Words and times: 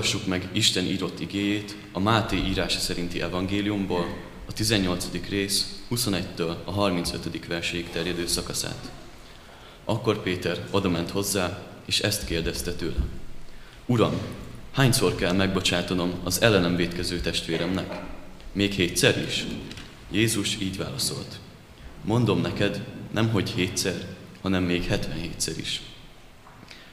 Hallgassuk 0.00 0.26
meg 0.26 0.48
Isten 0.52 0.84
írott 0.84 1.20
igéjét 1.20 1.76
a 1.92 1.98
Máté 2.00 2.36
írása 2.36 2.78
szerinti 2.78 3.22
evangéliumból, 3.22 4.16
a 4.48 4.52
18. 4.52 5.06
rész 5.28 5.80
21-től 5.90 6.54
a 6.64 6.70
35. 6.70 7.46
verséig 7.46 7.90
terjedő 7.90 8.26
szakaszát. 8.26 8.90
Akkor 9.84 10.22
Péter 10.22 10.66
odament 10.70 11.10
hozzá, 11.10 11.62
és 11.84 12.00
ezt 12.00 12.24
kérdezte 12.24 12.72
tőle. 12.72 13.00
Uram, 13.86 14.12
hányszor 14.72 15.14
kell 15.14 15.32
megbocsátanom 15.32 16.12
az 16.24 16.42
ellenem 16.42 16.76
védkező 16.76 17.20
testvéremnek? 17.20 18.02
Még 18.52 18.72
hétszer 18.72 19.24
is? 19.26 19.46
Jézus 20.10 20.56
így 20.60 20.76
válaszolt. 20.76 21.38
Mondom 22.04 22.40
neked, 22.40 22.84
nem 23.10 23.28
hogy 23.28 23.50
hétszer, 23.50 24.06
hanem 24.42 24.62
még 24.62 24.86
77-szer 24.90 25.54
is. 25.56 25.80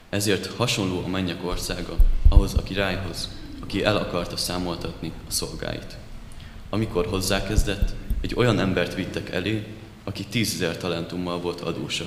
Ezért 0.09 0.45
hasonló 0.45 1.03
a 1.05 1.07
mennyek 1.07 1.45
országa 1.45 1.97
ahhoz 2.29 2.53
a 2.53 2.63
királyhoz, 2.63 3.29
aki 3.59 3.83
el 3.83 3.97
akarta 3.97 4.37
számoltatni 4.37 5.11
a 5.27 5.31
szolgáit. 5.31 5.97
Amikor 6.69 7.05
hozzákezdett, 7.05 7.93
egy 8.21 8.33
olyan 8.35 8.59
embert 8.59 8.95
vittek 8.95 9.29
elé, 9.29 9.65
aki 10.03 10.25
tízezer 10.25 10.77
talentummal 10.77 11.39
volt 11.39 11.61
adósa. 11.61 12.05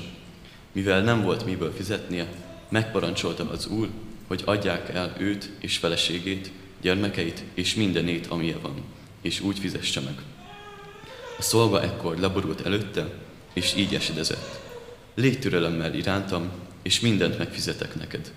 Mivel 0.73 1.03
nem 1.03 1.23
volt 1.23 1.45
miből 1.45 1.73
fizetnie, 1.73 2.27
megparancsolta 2.69 3.51
az 3.51 3.67
úr, 3.67 3.89
hogy 4.27 4.43
adják 4.45 4.89
el 4.89 5.15
őt 5.19 5.51
és 5.61 5.77
feleségét, 5.77 6.53
gyermekeit 6.81 7.45
és 7.55 7.75
mindenét, 7.75 8.27
amilyen 8.27 8.61
van, 8.63 8.83
és 9.23 9.41
úgy 9.41 9.59
fizesse 9.59 10.01
meg. 10.01 10.15
A 11.39 11.43
szolga 11.43 11.83
ekkor 11.83 12.19
leborult 12.19 12.61
előtte, 12.61 13.09
és 13.53 13.75
így 13.77 13.95
esedezett. 13.95 14.61
Légy 15.15 15.39
türelemmel 15.39 15.95
irántam, 15.95 16.51
és 16.83 17.01
mindent 17.01 17.39
megfizetek 17.39 17.95
neked. 17.95 18.33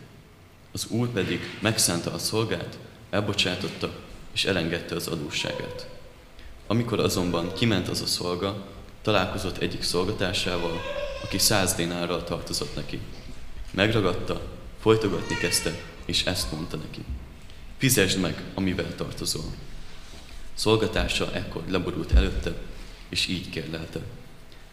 Az 0.74 0.86
úr 0.90 1.10
pedig 1.10 1.58
megszánta 1.60 2.14
a 2.14 2.18
szolgát, 2.18 2.78
elbocsátotta, 3.10 3.92
és 4.34 4.46
elengedte 4.46 4.96
az 4.96 5.08
adósságát. 5.08 5.88
Amikor 6.68 7.00
azonban 7.00 7.54
kiment 7.54 7.88
az 7.88 8.02
a 8.02 8.06
szolga, 8.06 8.66
találkozott 9.02 9.58
egyik 9.58 9.84
szolgatásával, 9.84 10.82
aki 11.24 11.38
száz 11.38 11.74
dénárral 11.74 12.24
tartozott 12.24 12.76
neki. 12.76 13.00
Megragadta, 13.72 14.42
folytogatni 14.82 15.36
kezdte, 15.36 15.82
és 16.06 16.26
ezt 16.26 16.52
mondta 16.52 16.78
neki. 16.78 17.06
Fizesd 17.78 18.20
meg, 18.20 18.44
amivel 18.54 18.96
tartozol. 18.96 19.46
Szolgatása 20.54 21.34
ekkor 21.34 21.64
leborult 21.68 22.12
előtte, 22.12 22.54
és 23.10 23.28
így 23.28 23.50
kérdelte. 23.50 24.00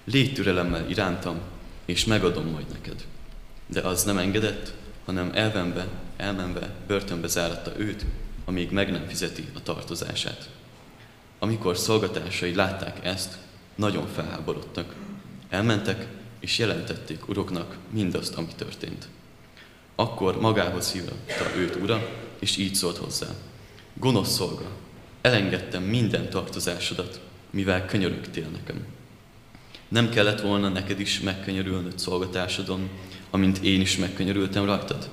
Légy 0.05 0.35
türelemmel 0.35 0.91
irántam, 0.91 1.41
és 1.85 2.05
megadom 2.05 2.47
majd 2.47 2.67
neked. 2.73 3.05
De 3.67 3.81
az 3.81 4.05
nem 4.05 4.19
engedett, 4.19 4.75
hanem 5.11 5.31
elvenve, 5.35 5.87
elmenve 6.17 6.75
börtönbe 6.87 7.27
záratta 7.27 7.73
őt, 7.77 8.05
amíg 8.45 8.71
meg 8.71 8.91
nem 8.91 9.07
fizeti 9.07 9.49
a 9.55 9.63
tartozását. 9.63 10.51
Amikor 11.39 11.77
szolgatásai 11.77 12.55
látták 12.55 13.05
ezt, 13.05 13.39
nagyon 13.75 14.07
felháborodtak. 14.07 14.95
Elmentek, 15.49 16.07
és 16.41 16.59
jelentették 16.59 17.29
uroknak 17.29 17.77
mindazt, 17.91 18.35
ami 18.35 18.49
történt. 18.57 19.09
Akkor 19.95 20.41
magához 20.41 20.93
hívta 20.93 21.57
őt 21.57 21.77
ura, 21.77 22.09
és 22.39 22.57
így 22.57 22.75
szólt 22.75 22.97
hozzá. 22.97 23.27
Gonosz 23.95 24.33
szolga, 24.33 24.71
elengedtem 25.21 25.83
minden 25.83 26.31
tartozásodat, 26.31 27.21
mivel 27.51 27.87
könyörögtél 27.87 28.49
nekem. 28.49 28.87
Nem 29.89 30.09
kellett 30.09 30.41
volna 30.41 30.69
neked 30.69 31.01
is 31.01 31.21
megkönyörülnöd 31.21 31.99
szolgatásodon, 31.99 32.89
amint 33.31 33.59
én 33.59 33.81
is 33.81 33.97
megkönyörültem 33.97 34.65
rajtad? 34.65 35.09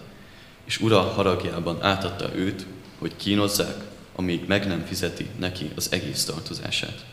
És 0.66 0.80
ura 0.80 1.02
haragjában 1.02 1.84
átadta 1.84 2.36
őt, 2.36 2.66
hogy 3.00 3.16
kínozzák, 3.16 3.84
amíg 4.16 4.48
meg 4.48 4.68
nem 4.68 4.86
fizeti 4.86 5.28
neki 5.40 5.72
az 5.76 5.92
egész 5.92 6.24
tartozását. 6.24 7.06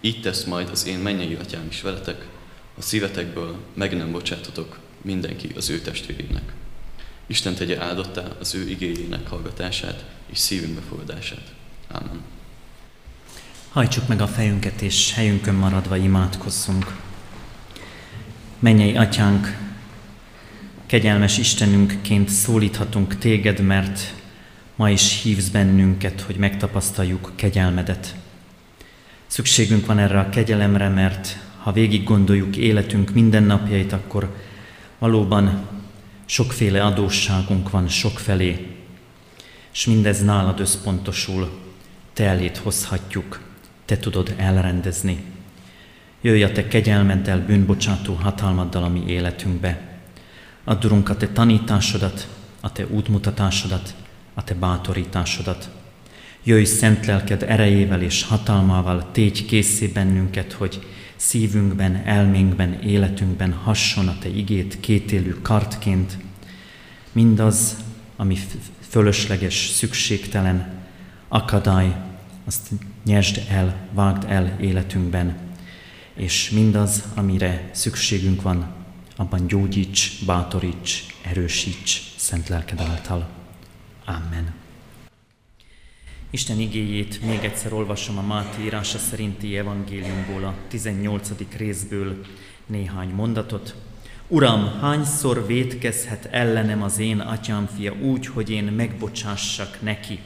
Így 0.00 0.20
tesz 0.20 0.44
majd 0.44 0.68
az 0.68 0.86
én 0.86 0.98
mennyei 0.98 1.34
atyám 1.34 1.66
is 1.68 1.82
veletek, 1.82 2.26
a 2.78 2.82
szívetekből 2.82 3.56
meg 3.74 3.96
nem 3.96 4.12
bocsátotok 4.12 4.78
mindenki 5.02 5.50
az 5.56 5.70
ő 5.70 5.80
testvérének. 5.80 6.52
Isten 7.26 7.54
tegye 7.54 7.82
áldottá 7.82 8.22
az 8.40 8.54
ő 8.54 8.68
igényének 8.68 9.28
hallgatását 9.28 10.04
és 10.26 10.38
szívünk 10.38 10.74
befogadását. 10.74 11.52
Ámen. 11.88 12.20
Hajtsuk 13.70 14.08
meg 14.08 14.20
a 14.20 14.26
fejünket, 14.26 14.82
és 14.82 15.12
helyünkön 15.12 15.54
maradva 15.54 15.96
imádkozzunk. 15.96 16.96
Mennyei 18.58 18.96
atyánk, 18.96 19.56
kegyelmes 20.94 21.38
Istenünkként 21.38 22.28
szólíthatunk 22.28 23.18
téged, 23.18 23.60
mert 23.60 24.14
ma 24.76 24.90
is 24.90 25.22
hívsz 25.22 25.48
bennünket, 25.48 26.20
hogy 26.20 26.36
megtapasztaljuk 26.36 27.32
kegyelmedet. 27.34 28.14
Szükségünk 29.26 29.86
van 29.86 29.98
erre 29.98 30.18
a 30.18 30.28
kegyelemre, 30.28 30.88
mert 30.88 31.38
ha 31.58 31.72
végig 31.72 32.04
gondoljuk 32.04 32.56
életünk 32.56 33.10
mindennapjait, 33.10 33.92
akkor 33.92 34.36
valóban 34.98 35.66
sokféle 36.24 36.84
adósságunk 36.84 37.70
van 37.70 37.88
sokfelé, 37.88 38.66
és 39.72 39.86
mindez 39.86 40.24
nálad 40.24 40.60
összpontosul, 40.60 41.50
te 42.12 42.24
elét 42.24 42.56
hozhatjuk, 42.56 43.40
te 43.84 43.96
tudod 43.96 44.34
elrendezni. 44.36 45.24
Jöjj 46.20 46.42
a 46.42 46.52
te 46.52 46.68
kegyelmeddel, 46.68 47.44
bűnbocsátó 47.46 48.14
hatalmaddal 48.14 48.82
a 48.82 48.88
mi 48.88 49.04
életünkbe. 49.06 49.93
Add, 50.64 51.08
a 51.08 51.16
te 51.16 51.28
tanításodat, 51.28 52.28
a 52.60 52.72
te 52.72 52.86
útmutatásodat, 52.86 53.94
a 54.34 54.44
te 54.44 54.54
bátorításodat. 54.54 55.70
Jöjj 56.42 56.64
szent 56.64 57.06
lelked 57.06 57.42
erejével 57.42 58.02
és 58.02 58.22
hatalmával, 58.22 59.10
tégy 59.12 59.44
készé 59.44 59.86
bennünket, 59.86 60.52
hogy 60.52 60.86
szívünkben, 61.16 62.02
elménkben, 62.04 62.72
életünkben 62.82 63.52
hasson 63.52 64.08
a 64.08 64.18
te 64.18 64.28
igét 64.28 64.80
kétélű 64.80 65.30
kartként, 65.42 66.18
mindaz, 67.12 67.76
ami 68.16 68.36
fölösleges, 68.88 69.54
szükségtelen, 69.54 70.72
akadály, 71.28 71.96
azt 72.44 72.68
nyesd 73.04 73.42
el, 73.48 73.88
vágd 73.92 74.24
el 74.28 74.56
életünkben, 74.60 75.36
és 76.14 76.50
mindaz, 76.50 77.04
amire 77.14 77.68
szükségünk 77.72 78.42
van, 78.42 78.73
abban 79.16 79.46
gyógyíts, 79.46 80.24
bátoríts, 80.24 81.06
erősíts 81.22 82.00
szent 82.16 82.48
lelked 82.48 82.80
által. 82.80 83.28
Amen. 84.04 84.54
Isten 86.30 86.60
igéjét 86.60 87.22
még 87.22 87.44
egyszer 87.44 87.72
olvasom 87.72 88.18
a 88.18 88.22
Máté 88.22 88.62
írása 88.62 88.98
szerinti 88.98 89.56
evangéliumból, 89.56 90.44
a 90.44 90.54
18. 90.68 91.30
részből 91.56 92.24
néhány 92.66 93.08
mondatot. 93.08 93.74
Uram, 94.28 94.78
hányszor 94.80 95.46
vétkezhet 95.46 96.24
ellenem 96.24 96.82
az 96.82 96.98
én 96.98 97.20
atyám 97.20 97.66
fia 97.76 97.92
úgy, 97.92 98.26
hogy 98.26 98.50
én 98.50 98.64
megbocsássak 98.64 99.82
neki? 99.82 100.18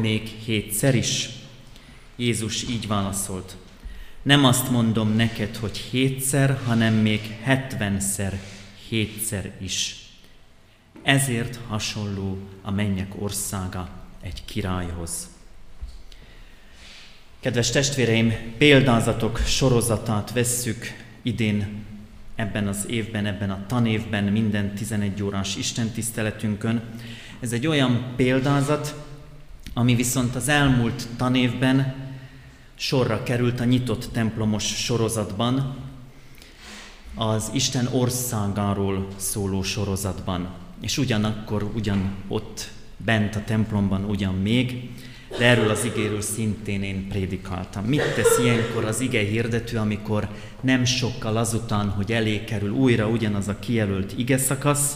Még 0.00 0.22
hétszer 0.22 0.94
is? 0.94 1.28
Jézus 2.16 2.62
így 2.62 2.86
válaszolt. 2.86 3.56
Nem 4.22 4.44
azt 4.44 4.70
mondom 4.70 5.16
neked, 5.16 5.56
hogy 5.56 5.76
hétszer, 5.76 6.58
hanem 6.66 6.94
még 6.94 7.36
hetvenszer, 7.42 8.40
hétszer 8.88 9.52
is. 9.60 9.96
Ezért 11.02 11.58
hasonló 11.68 12.38
a 12.62 12.70
mennyek 12.70 13.12
országa 13.18 13.88
egy 14.20 14.44
királyhoz. 14.44 15.28
Kedves 17.40 17.70
testvéreim, 17.70 18.34
példázatok 18.58 19.38
sorozatát 19.38 20.32
vesszük 20.32 20.84
idén 21.22 21.84
ebben 22.34 22.66
az 22.66 22.86
évben, 22.88 23.26
ebben 23.26 23.50
a 23.50 23.64
tanévben, 23.66 24.24
minden 24.24 24.74
11 24.74 25.22
órás 25.22 25.56
istentiszteletünkön. 25.56 26.82
Ez 27.40 27.52
egy 27.52 27.66
olyan 27.66 28.12
példázat, 28.16 28.94
ami 29.74 29.94
viszont 29.94 30.34
az 30.34 30.48
elmúlt 30.48 31.08
tanévben 31.16 31.94
sorra 32.80 33.22
került 33.22 33.60
a 33.60 33.64
nyitott 33.64 34.08
templomos 34.12 34.64
sorozatban, 34.64 35.76
az 37.14 37.50
Isten 37.54 37.88
országáról 37.92 39.06
szóló 39.16 39.62
sorozatban. 39.62 40.48
És 40.80 40.98
ugyanakkor 40.98 41.70
ugyan 41.74 42.14
ott 42.28 42.68
bent 42.96 43.36
a 43.36 43.44
templomban 43.44 44.04
ugyan 44.04 44.34
még, 44.34 44.90
de 45.38 45.44
erről 45.44 45.70
az 45.70 45.84
igéről 45.84 46.20
szintén 46.20 46.82
én 46.82 47.08
prédikáltam. 47.08 47.84
Mit 47.84 48.14
tesz 48.14 48.38
ilyenkor 48.38 48.84
az 48.84 49.00
ige 49.00 49.20
hirdető, 49.20 49.76
amikor 49.76 50.28
nem 50.60 50.84
sokkal 50.84 51.36
azután, 51.36 51.88
hogy 51.88 52.12
elé 52.12 52.44
kerül 52.44 52.70
újra 52.70 53.08
ugyanaz 53.08 53.48
a 53.48 53.58
kijelölt 53.58 54.12
ige 54.16 54.38
szakasz, 54.38 54.94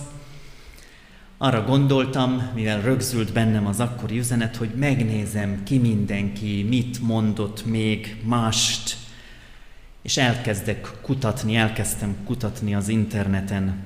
arra 1.44 1.64
gondoltam, 1.64 2.50
mivel 2.54 2.80
rögzült 2.80 3.32
bennem 3.32 3.66
az 3.66 3.80
akkori 3.80 4.18
üzenet, 4.18 4.56
hogy 4.56 4.70
megnézem, 4.74 5.62
ki 5.64 5.78
mindenki 5.78 6.62
mit 6.68 7.02
mondott 7.02 7.64
még 7.66 8.16
mást, 8.22 8.96
és 10.02 10.16
elkezdek 10.16 10.90
kutatni, 11.02 11.56
elkezdtem 11.56 12.16
kutatni 12.24 12.74
az 12.74 12.88
interneten. 12.88 13.84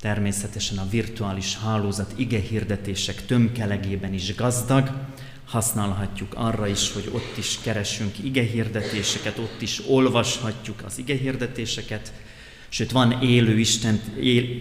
természetesen 0.00 0.78
a 0.78 0.88
virtuális 0.90 1.58
hálózat 1.58 2.12
ige 2.16 2.40
hirdetések 2.40 3.26
tömkelegében 3.26 4.12
is 4.12 4.34
gazdag, 4.34 4.90
használhatjuk 5.44 6.34
arra 6.34 6.66
is, 6.66 6.92
hogy 6.92 7.10
ott 7.12 7.36
is 7.38 7.58
keresünk 7.62 8.18
ige 8.24 8.42
hirdetéseket, 8.42 9.38
ott 9.38 9.62
is 9.62 9.82
olvashatjuk 9.88 10.82
az 10.84 10.98
ige 10.98 11.16
hirdetéseket, 11.16 12.12
sőt 12.68 12.90
van 12.90 13.22
élő, 13.22 13.58
Isten, 13.58 14.00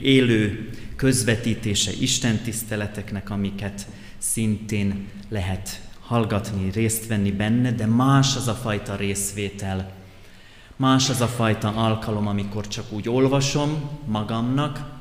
élő 0.01 0.70
közvetítése 0.95 1.91
Isten 2.00 2.38
tiszteleteknek, 2.38 3.29
amiket 3.29 3.88
szintén 4.17 5.07
lehet 5.29 5.81
hallgatni, 6.00 6.71
részt 6.71 7.07
venni 7.07 7.31
benne, 7.31 7.71
de 7.71 7.85
más 7.85 8.35
az 8.35 8.47
a 8.47 8.53
fajta 8.53 8.95
részvétel, 8.95 9.91
más 10.75 11.09
az 11.09 11.21
a 11.21 11.27
fajta 11.27 11.67
alkalom, 11.67 12.27
amikor 12.27 12.67
csak 12.67 12.91
úgy 12.91 13.09
olvasom 13.09 13.89
magamnak, 14.05 14.91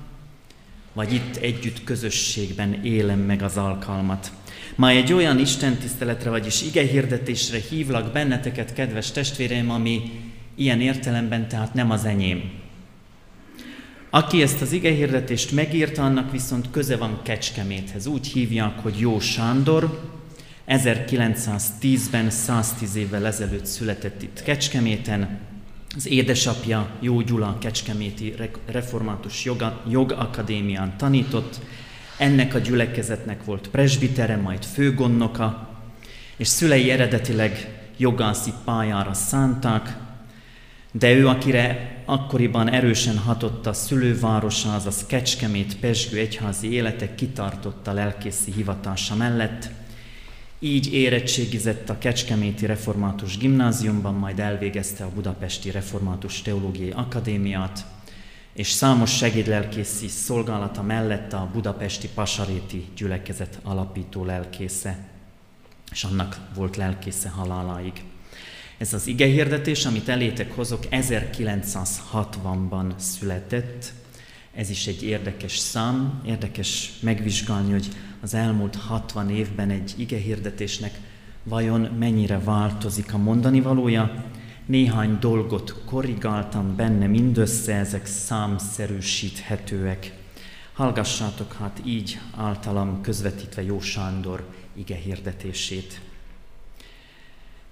vagy 0.93 1.13
itt 1.13 1.37
együtt 1.37 1.85
közösségben 1.85 2.85
élem 2.85 3.19
meg 3.19 3.43
az 3.43 3.57
alkalmat. 3.57 4.33
Ma 4.75 4.89
egy 4.89 5.13
olyan 5.13 5.39
Isten 5.39 5.77
tiszteletre, 5.77 6.31
vagyis 6.31 6.63
ige 6.63 6.83
hirdetésre 6.83 7.59
hívlak 7.69 8.13
benneteket, 8.13 8.73
kedves 8.73 9.11
testvéreim, 9.11 9.71
ami 9.71 10.21
ilyen 10.55 10.81
értelemben 10.81 11.49
tehát 11.49 11.75
nem 11.75 11.91
az 11.91 12.05
enyém. 12.05 12.62
Aki 14.15 14.43
ezt 14.43 14.61
az 14.61 14.73
ige 14.73 14.91
hirdetést 14.91 15.53
megírta, 15.53 16.05
annak 16.05 16.31
viszont 16.31 16.71
köze 16.71 16.97
van 16.97 17.21
Kecskeméthez. 17.23 18.07
Úgy 18.07 18.27
hívják, 18.27 18.79
hogy 18.79 18.99
Jó 18.99 19.21
Sándor, 19.21 20.11
1910-ben, 20.69 22.31
110 22.31 22.97
évvel 22.97 23.27
ezelőtt 23.27 23.67
született 23.67 24.23
itt 24.23 24.43
Kecskeméten, 24.43 25.41
az 25.97 26.07
édesapja 26.09 26.91
Jó 27.01 27.21
Gyula 27.21 27.57
Kecskeméti 27.61 28.35
Református 28.67 29.45
Joga, 29.45 29.83
Jogakadémián 29.91 30.97
tanított, 30.97 31.61
ennek 32.19 32.55
a 32.55 32.59
gyülekezetnek 32.59 33.45
volt 33.45 33.69
presbitere, 33.69 34.37
majd 34.37 34.65
főgonnoka, 34.65 35.69
és 36.37 36.49
szülei 36.49 36.91
eredetileg 36.91 37.83
jogászi 37.97 38.53
pályára 38.65 39.15
szánták, 39.15 39.97
de 40.93 41.13
ő, 41.13 41.29
akire 41.29 41.97
akkoriban 42.05 42.69
erősen 42.71 43.19
hatott 43.19 43.67
a 43.67 43.73
szülővárosa, 43.73 44.75
azaz 44.75 45.07
Kecskemét 45.07 45.79
Pesgő 45.79 46.19
egyházi 46.19 46.73
élete 46.73 47.15
kitartotta 47.15 47.93
lelkészi 47.93 48.53
hivatása 48.53 49.15
mellett, 49.15 49.71
így 50.59 50.93
érettségizett 50.93 51.89
a 51.89 51.99
Kecskeméti 51.99 52.67
Református 52.67 53.39
Gimnáziumban, 53.39 54.15
majd 54.15 54.39
elvégezte 54.39 55.05
a 55.05 55.11
Budapesti 55.15 55.71
Református 55.71 56.43
Teológiai 56.43 56.91
Akadémiát, 56.91 57.87
és 58.53 58.71
számos 58.71 59.17
segédlelkészi 59.17 60.09
szolgálata 60.09 60.83
mellett 60.83 61.33
a 61.33 61.51
budapesti 61.53 62.09
Pasaréti 62.15 62.85
gyülekezet 62.97 63.59
alapító 63.63 64.25
lelkésze, 64.25 64.99
és 65.91 66.05
annak 66.05 66.37
volt 66.55 66.77
lelkésze 66.77 67.29
haláláig. 67.29 67.93
Ez 68.79 68.95
az 68.95 69.07
ige 69.07 69.27
hirdetés, 69.27 69.85
amit 69.85 70.09
elétek 70.09 70.55
hozok, 70.55 70.83
1960-ban 70.91 72.93
született. 72.97 73.93
Ez 74.55 74.71
is 74.71 74.87
egy 74.87 75.03
érdekes 75.03 75.59
szám, 75.59 76.23
érdekes 76.27 76.93
megvizsgálni, 77.01 77.73
hogy 77.73 77.89
az 78.21 78.35
elmúlt 78.35 78.77
60 78.77 79.31
évben 79.31 79.71
egy 79.71 79.95
ige 79.97 80.17
hirdetésnek 80.17 80.99
vajon 81.43 81.81
mennyire 81.81 82.39
változik 82.39 83.15
a 83.15 83.19
mondani 83.19 83.61
valója. 83.61 84.25
Néhány 84.67 85.19
dolgot 85.21 85.83
korrigáltam 85.85 86.77
benne, 86.77 87.07
mindössze 87.07 87.75
ezek 87.75 88.07
számszerűsíthetőek. 88.07 90.13
Hallgassátok 90.73 91.53
hát 91.53 91.81
így 91.85 92.19
általam 92.37 93.01
közvetítve 93.01 93.63
Jó 93.63 93.81
Sándor 93.81 94.49
ige 94.75 94.97
hirdetését. 94.97 96.01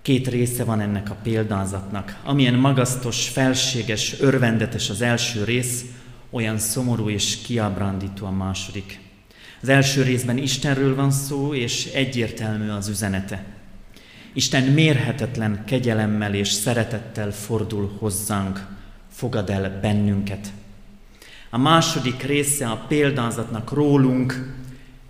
Két 0.02 0.28
része 0.28 0.64
van 0.64 0.80
ennek 0.80 1.10
a 1.10 1.16
példázatnak. 1.22 2.20
Amilyen 2.24 2.54
magasztos, 2.54 3.28
felséges, 3.28 4.20
örvendetes 4.20 4.90
az 4.90 5.02
első 5.02 5.44
rész, 5.44 5.84
olyan 6.30 6.58
szomorú 6.58 7.08
és 7.08 7.38
kiábrándító 7.42 8.26
a 8.26 8.30
második. 8.30 9.00
Az 9.62 9.68
első 9.68 10.02
részben 10.02 10.38
Istenről 10.38 10.94
van 10.94 11.10
szó, 11.10 11.54
és 11.54 11.86
egyértelmű 11.86 12.68
az 12.68 12.88
üzenete. 12.88 13.44
Isten 14.32 14.62
mérhetetlen 14.62 15.64
kegyelemmel 15.66 16.34
és 16.34 16.48
szeretettel 16.48 17.32
fordul 17.32 17.96
hozzánk, 17.98 18.66
fogad 19.12 19.50
el 19.50 19.78
bennünket. 19.80 20.52
A 21.50 21.58
második 21.58 22.22
része 22.22 22.66
a 22.66 22.84
példázatnak 22.88 23.72
rólunk, 23.72 24.54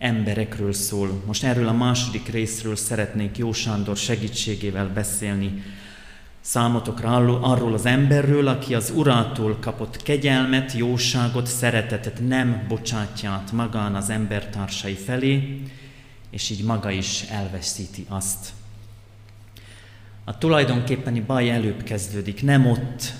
emberekről 0.00 0.72
szól. 0.72 1.22
Most 1.26 1.44
erről 1.44 1.68
a 1.68 1.72
második 1.72 2.28
részről 2.28 2.76
szeretnék 2.76 3.36
Jó 3.36 3.52
Sándor 3.52 3.96
segítségével 3.96 4.88
beszélni. 4.88 5.62
Számotokra 6.40 7.14
arról 7.40 7.72
az 7.74 7.86
emberről, 7.86 8.48
aki 8.48 8.74
az 8.74 8.92
urától 8.96 9.56
kapott 9.60 10.02
kegyelmet, 10.02 10.72
jóságot, 10.72 11.46
szeretetet, 11.46 12.20
nem 12.28 12.64
bocsátját 12.68 13.52
magán 13.52 13.94
az 13.94 14.10
embertársai 14.10 14.94
felé, 14.94 15.60
és 16.30 16.50
így 16.50 16.64
maga 16.64 16.90
is 16.90 17.22
elveszíti 17.22 18.06
azt. 18.08 18.48
A 20.24 20.38
tulajdonképpeni 20.38 21.20
baj 21.20 21.50
előbb 21.50 21.82
kezdődik, 21.82 22.42
nem 22.42 22.66
ott, 22.66 23.12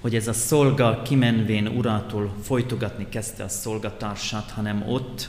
hogy 0.00 0.14
ez 0.14 0.28
a 0.28 0.32
szolga 0.32 1.02
kimenvén 1.02 1.66
urától 1.66 2.34
folytogatni 2.42 3.08
kezdte 3.08 3.44
a 3.44 3.48
szolgatársát, 3.48 4.50
hanem 4.50 4.88
ott, 4.88 5.28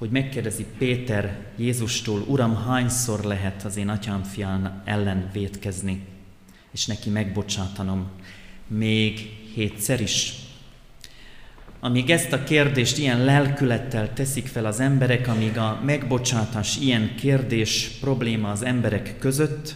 hogy 0.00 0.10
megkérdezi 0.10 0.66
Péter 0.78 1.38
Jézustól, 1.56 2.24
Uram, 2.26 2.56
hányszor 2.56 3.24
lehet 3.24 3.64
az 3.64 3.76
én 3.76 3.88
atyám 3.88 4.22
fián 4.22 4.82
ellen 4.84 5.30
vétkezni, 5.32 6.04
és 6.72 6.86
neki 6.86 7.10
megbocsátanom, 7.10 8.08
még 8.66 9.18
hétszer 9.54 10.00
is. 10.00 10.34
Amíg 11.80 12.10
ezt 12.10 12.32
a 12.32 12.44
kérdést 12.44 12.98
ilyen 12.98 13.24
lelkülettel 13.24 14.12
teszik 14.12 14.46
fel 14.46 14.66
az 14.66 14.80
emberek, 14.80 15.28
amíg 15.28 15.58
a 15.58 15.80
megbocsátás 15.84 16.76
ilyen 16.76 17.14
kérdés 17.14 17.90
probléma 18.00 18.50
az 18.50 18.62
emberek 18.62 19.18
között, 19.18 19.74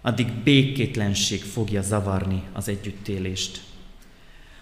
addig 0.00 0.32
békétlenség 0.32 1.42
fogja 1.42 1.82
zavarni 1.82 2.42
az 2.52 2.68
együttélést. 2.68 3.65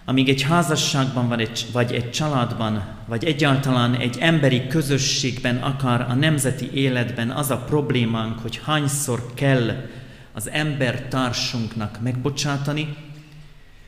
Amíg 0.07 0.29
egy 0.29 0.41
házasságban 0.41 1.39
egy, 1.39 1.65
vagy 1.71 1.93
egy 1.93 2.11
családban, 2.11 2.85
vagy 3.05 3.23
egyáltalán 3.23 3.95
egy 3.95 4.17
emberi 4.19 4.67
közösségben, 4.67 5.57
akár 5.57 6.01
a 6.01 6.13
nemzeti 6.13 6.71
életben 6.73 7.29
az 7.29 7.51
a 7.51 7.57
problémánk, 7.57 8.39
hogy 8.39 8.61
hányszor 8.63 9.33
kell 9.33 9.89
az 10.33 10.49
ember 10.49 11.01
társunknak 11.01 12.01
megbocsátani, 12.01 12.95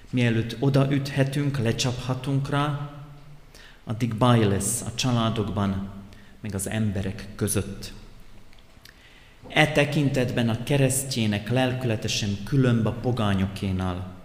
mielőtt 0.09 0.55
odaüthetünk, 0.59 1.57
lecsaphatunk 1.57 2.50
rá, 2.50 2.89
addig 3.83 4.15
baj 4.15 4.47
lesz 4.47 4.81
a 4.81 4.95
családokban, 4.95 5.89
meg 6.41 6.55
az 6.55 6.69
emberek 6.69 7.27
között. 7.36 7.93
E 9.47 9.71
tekintetben 9.71 10.50
a 10.50 10.63
keresztjének 10.63 11.50
lelkületesen 11.50 12.29
különb 12.45 12.86
a 12.86 12.91
pogányokénál. 12.91 14.16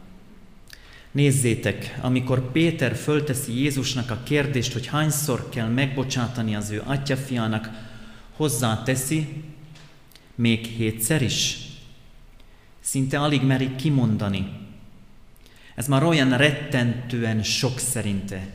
Nézzétek, 1.12 1.98
amikor 2.00 2.50
Péter 2.52 2.94
fölteszi 2.94 3.60
Jézusnak 3.60 4.10
a 4.10 4.22
kérdést, 4.22 4.72
hogy 4.72 4.86
hányszor 4.86 5.48
kell 5.48 5.68
megbocsátani 5.68 6.54
az 6.56 6.70
ő 6.70 6.82
atyafiának, 6.86 7.70
hozzáteszi, 8.36 9.42
még 10.34 10.64
hétszer 10.64 11.22
is. 11.22 11.58
Szinte 12.80 13.20
alig 13.20 13.42
meri 13.42 13.74
kimondani. 13.76 14.52
Ez 15.74 15.86
már 15.88 16.02
olyan 16.02 16.36
rettentően 16.36 17.42
sok 17.42 17.78
szerinte. 17.78 18.46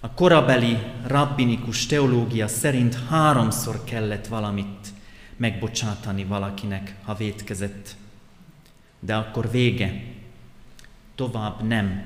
A 0.00 0.10
korabeli 0.10 0.78
rabbinikus 1.06 1.86
teológia 1.86 2.48
szerint 2.48 2.98
háromszor 3.08 3.84
kellett 3.84 4.26
valamit 4.26 4.88
megbocsátani 5.36 6.24
valakinek, 6.24 6.94
ha 7.04 7.14
vétkezett. 7.14 7.96
De 9.00 9.14
akkor 9.14 9.50
vége 9.50 10.02
tovább 11.14 11.62
nem. 11.62 12.04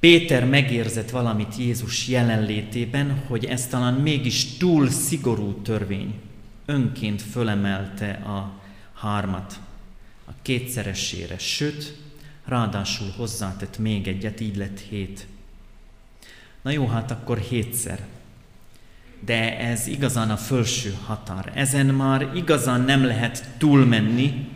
Péter 0.00 0.48
megérzett 0.48 1.10
valamit 1.10 1.56
Jézus 1.56 2.08
jelenlétében, 2.08 3.22
hogy 3.26 3.44
ez 3.44 3.66
talán 3.66 3.94
mégis 3.94 4.56
túl 4.56 4.90
szigorú 4.90 5.52
törvény. 5.52 6.20
Önként 6.64 7.22
fölemelte 7.22 8.10
a 8.10 8.52
hármat 8.94 9.60
a 10.24 10.30
kétszeresére, 10.42 11.38
sőt, 11.38 11.98
ráadásul 12.44 13.08
hozzátett 13.16 13.78
még 13.78 14.08
egyet, 14.08 14.40
így 14.40 14.56
lett 14.56 14.80
hét. 14.80 15.26
Na 16.62 16.70
jó, 16.70 16.86
hát 16.86 17.10
akkor 17.10 17.38
hétszer. 17.38 18.06
De 19.20 19.58
ez 19.58 19.86
igazán 19.86 20.30
a 20.30 20.36
felső 20.36 20.94
határ. 21.06 21.52
Ezen 21.54 21.86
már 21.86 22.30
igazán 22.34 22.80
nem 22.80 23.04
lehet 23.04 23.48
túlmenni, 23.58 24.48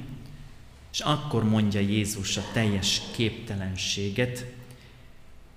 és 0.92 1.00
akkor 1.00 1.45
mondja 1.45 1.80
Jézus 1.80 2.37
a 2.37 2.42
teljes 2.52 3.00
képtelenséget, 3.16 4.47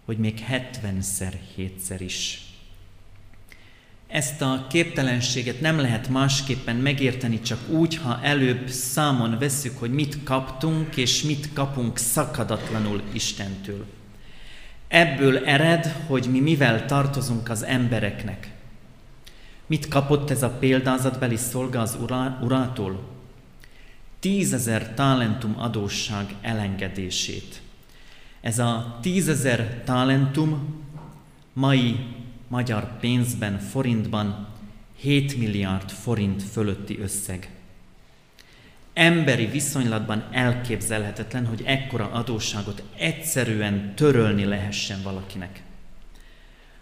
hogy 0.06 0.18
még 0.18 0.40
hetvenszer, 0.40 1.40
hétszer 1.56 2.02
is. 2.02 2.42
Ezt 4.08 4.42
a 4.42 4.66
képtelenséget 4.70 5.62
nem 5.62 5.80
lehet 5.80 6.10
másképpen 6.10 6.76
megérteni, 6.76 7.42
csak 7.42 7.70
úgy, 7.70 7.96
ha 7.96 8.20
előbb 8.22 8.70
számon 8.70 9.38
veszük, 9.40 9.80
hogy 9.80 9.94
mit 9.94 10.24
kaptunk 10.24 10.98
és 10.98 11.22
mit 11.22 11.54
kapunk 11.54 11.98
szakadatlanul 11.98 13.02
Istentől. 13.12 13.86
Ebből 14.88 15.46
ered, 15.46 15.86
hogy 16.08 16.28
mi 16.32 16.40
mivel 16.40 16.86
tartozunk 16.86 17.50
az 17.50 17.64
embereknek. 17.64 18.52
Mit 19.66 19.88
kapott 19.88 20.30
ez 20.30 20.44
a 20.44 20.50
példázatbeli 20.50 21.38
szolga 21.38 21.82
az 21.82 21.98
urától? 22.42 23.11
Tízezer 24.22 24.94
talentum 24.94 25.56
adósság 25.60 26.36
elengedését. 26.42 27.62
Ez 28.42 28.60
a 28.60 28.98
tízezer 29.02 29.82
talentum 29.86 30.84
mai 31.54 31.96
magyar 32.48 32.98
pénzben, 33.00 33.60
forintban 33.60 34.48
7 34.96 35.38
milliárd 35.38 35.90
forint 35.90 36.44
fölötti 36.44 37.00
összeg. 37.00 37.50
Emberi 38.94 39.46
viszonylatban 39.46 40.28
elképzelhetetlen, 40.32 41.46
hogy 41.46 41.62
ekkora 41.66 42.12
adósságot 42.12 42.84
egyszerűen 42.98 43.96
törölni 43.96 44.44
lehessen 44.44 45.02
valakinek. 45.04 45.62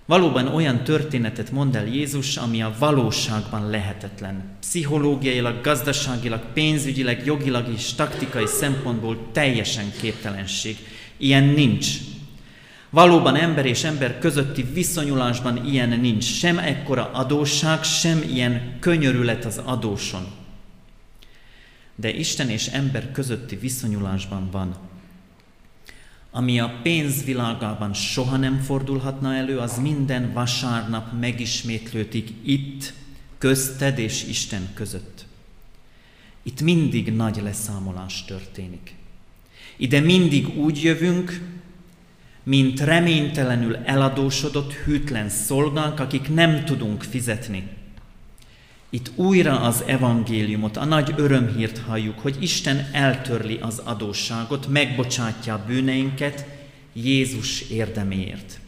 Valóban 0.10 0.48
olyan 0.48 0.84
történetet 0.84 1.52
mond 1.52 1.76
el 1.76 1.88
Jézus, 1.88 2.38
ami 2.38 2.62
a 2.62 2.76
valóságban 2.80 3.70
lehetetlen. 3.70 4.44
Pszichológiailag, 4.60 5.62
gazdaságilag, 5.62 6.42
pénzügyileg, 6.54 7.26
jogilag 7.26 7.68
és 7.74 7.94
taktikai 7.94 8.46
szempontból 8.46 9.30
teljesen 9.32 9.92
képtelenség. 10.02 10.78
Ilyen 11.18 11.44
nincs. 11.44 11.88
Valóban 12.90 13.36
ember 13.36 13.66
és 13.66 13.84
ember 13.84 14.20
közötti 14.20 14.64
viszonyulásban 14.64 15.66
ilyen 15.66 16.00
nincs. 16.00 16.24
Sem 16.24 16.58
ekkora 16.58 17.12
adósság, 17.12 17.84
sem 17.84 18.24
ilyen 18.34 18.78
könyörület 18.80 19.46
az 19.46 19.58
adóson. 19.58 20.28
De 21.96 22.14
Isten 22.14 22.50
és 22.50 22.68
ember 22.68 23.12
közötti 23.12 23.56
viszonyulásban 23.56 24.50
van. 24.52 24.89
Ami 26.32 26.60
a 26.60 26.80
pénzvilágában 26.84 27.94
soha 27.94 28.38
nem 28.38 28.60
fordulhatna 28.60 29.34
elő, 29.34 29.58
az 29.58 29.78
minden 29.78 30.34
vasárnap 30.34 31.20
megismétlődik 31.20 32.30
itt, 32.44 32.94
közted 33.38 33.98
és 33.98 34.24
Isten 34.28 34.70
között. 34.74 35.26
Itt 36.44 36.62
mindig 36.62 37.14
nagy 37.14 37.42
leszámolás 37.44 38.26
történik. 38.26 38.94
Ide 39.78 40.00
mindig 40.00 40.58
úgy 40.58 40.84
jövünk, 40.84 41.42
mint 42.44 42.80
reménytelenül 42.80 43.76
eladósodott, 43.76 44.74
hűtlen 44.74 45.30
szolgák, 45.30 46.00
akik 46.00 46.34
nem 46.34 46.66
tudunk 46.66 47.04
fizetni. 47.04 47.79
Itt 48.90 49.12
újra 49.16 49.60
az 49.60 49.84
evangéliumot, 49.86 50.78
a 50.78 50.86
nagy 50.86 51.14
örömhírt 51.18 51.78
halljuk, 51.78 52.20
hogy 52.20 52.38
Isten 52.40 52.90
eltörli 52.92 53.58
az 53.62 53.82
adósságot, 53.84 54.68
megbocsátja 54.68 55.54
a 55.54 55.64
bűneinket 55.68 56.46
Jézus 56.94 57.62
érdeméért. 57.62 58.60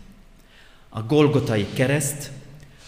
A 0.89 1.03
Golgotai 1.03 1.65
kereszt, 1.73 2.31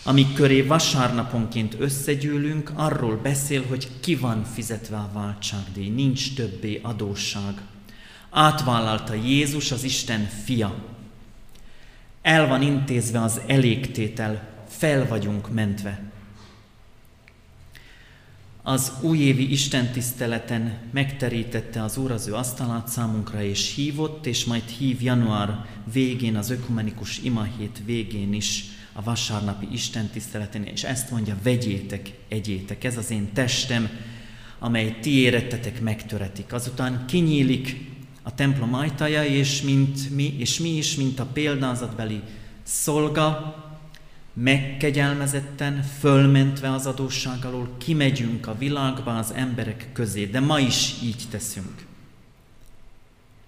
amik 0.03 0.33
köré 0.33 0.61
vasárnaponként 0.61 1.75
összegyűlünk, 1.79 2.71
arról 2.75 3.15
beszél, 3.15 3.65
hogy 3.67 3.87
ki 3.99 4.15
van 4.15 4.43
fizetve 4.43 4.95
a 4.95 5.09
váltságdíj, 5.13 5.89
nincs 5.89 6.33
többé 6.33 6.79
adósság, 6.83 7.53
Átvállalta 8.29 9.13
Jézus 9.13 9.71
az 9.71 9.83
Isten 9.83 10.25
fia. 10.43 10.75
El 12.21 12.47
van 12.47 12.61
intézve 12.61 13.21
az 13.21 13.41
elégtétel, 13.47 14.47
fel 14.67 15.07
vagyunk 15.07 15.53
mentve. 15.53 16.12
Az 18.65 18.91
újévi 19.01 19.51
Isten 19.51 19.91
tiszteleten 19.91 20.77
megterítette 20.91 21.83
az 21.83 21.97
Úr 21.97 22.11
az 22.11 22.27
ő 22.27 22.33
asztalát 22.33 22.87
számunkra, 22.87 23.43
és 23.43 23.75
hívott, 23.75 24.25
és 24.25 24.45
majd 24.45 24.63
hív 24.63 25.01
január 25.01 25.65
végén, 25.93 26.35
az 26.35 26.49
ökumenikus 26.49 27.19
imahét 27.19 27.81
végén 27.85 28.33
is 28.33 28.65
a 28.93 29.03
vasárnapi 29.03 29.67
Isten 29.71 30.07
tiszteleten, 30.07 30.63
és 30.63 30.83
ezt 30.83 31.11
mondja, 31.11 31.37
vegyétek, 31.43 32.11
egyétek, 32.27 32.83
ez 32.83 32.97
az 32.97 33.11
én 33.11 33.33
testem, 33.33 33.89
amely 34.59 34.97
ti 35.01 35.11
érettetek 35.11 35.81
megtöretik. 35.81 36.53
Azután 36.53 37.05
kinyílik 37.07 37.91
a 38.21 38.35
templom 38.35 38.73
ajtaja, 38.73 39.25
és, 39.25 39.61
mint 39.61 40.15
mi, 40.15 40.35
és 40.37 40.59
mi 40.59 40.69
is, 40.69 40.95
mint 40.95 41.19
a 41.19 41.25
példázatbeli 41.25 42.21
szolga, 42.63 43.55
megkegyelmezetten, 44.33 45.83
fölmentve 45.99 46.71
az 46.71 46.85
adósság 46.85 47.45
alól, 47.45 47.69
kimegyünk 47.77 48.47
a 48.47 48.57
világba 48.57 49.17
az 49.17 49.31
emberek 49.31 49.89
közé, 49.93 50.25
de 50.25 50.39
ma 50.39 50.59
is 50.59 51.01
így 51.01 51.23
teszünk. 51.29 51.85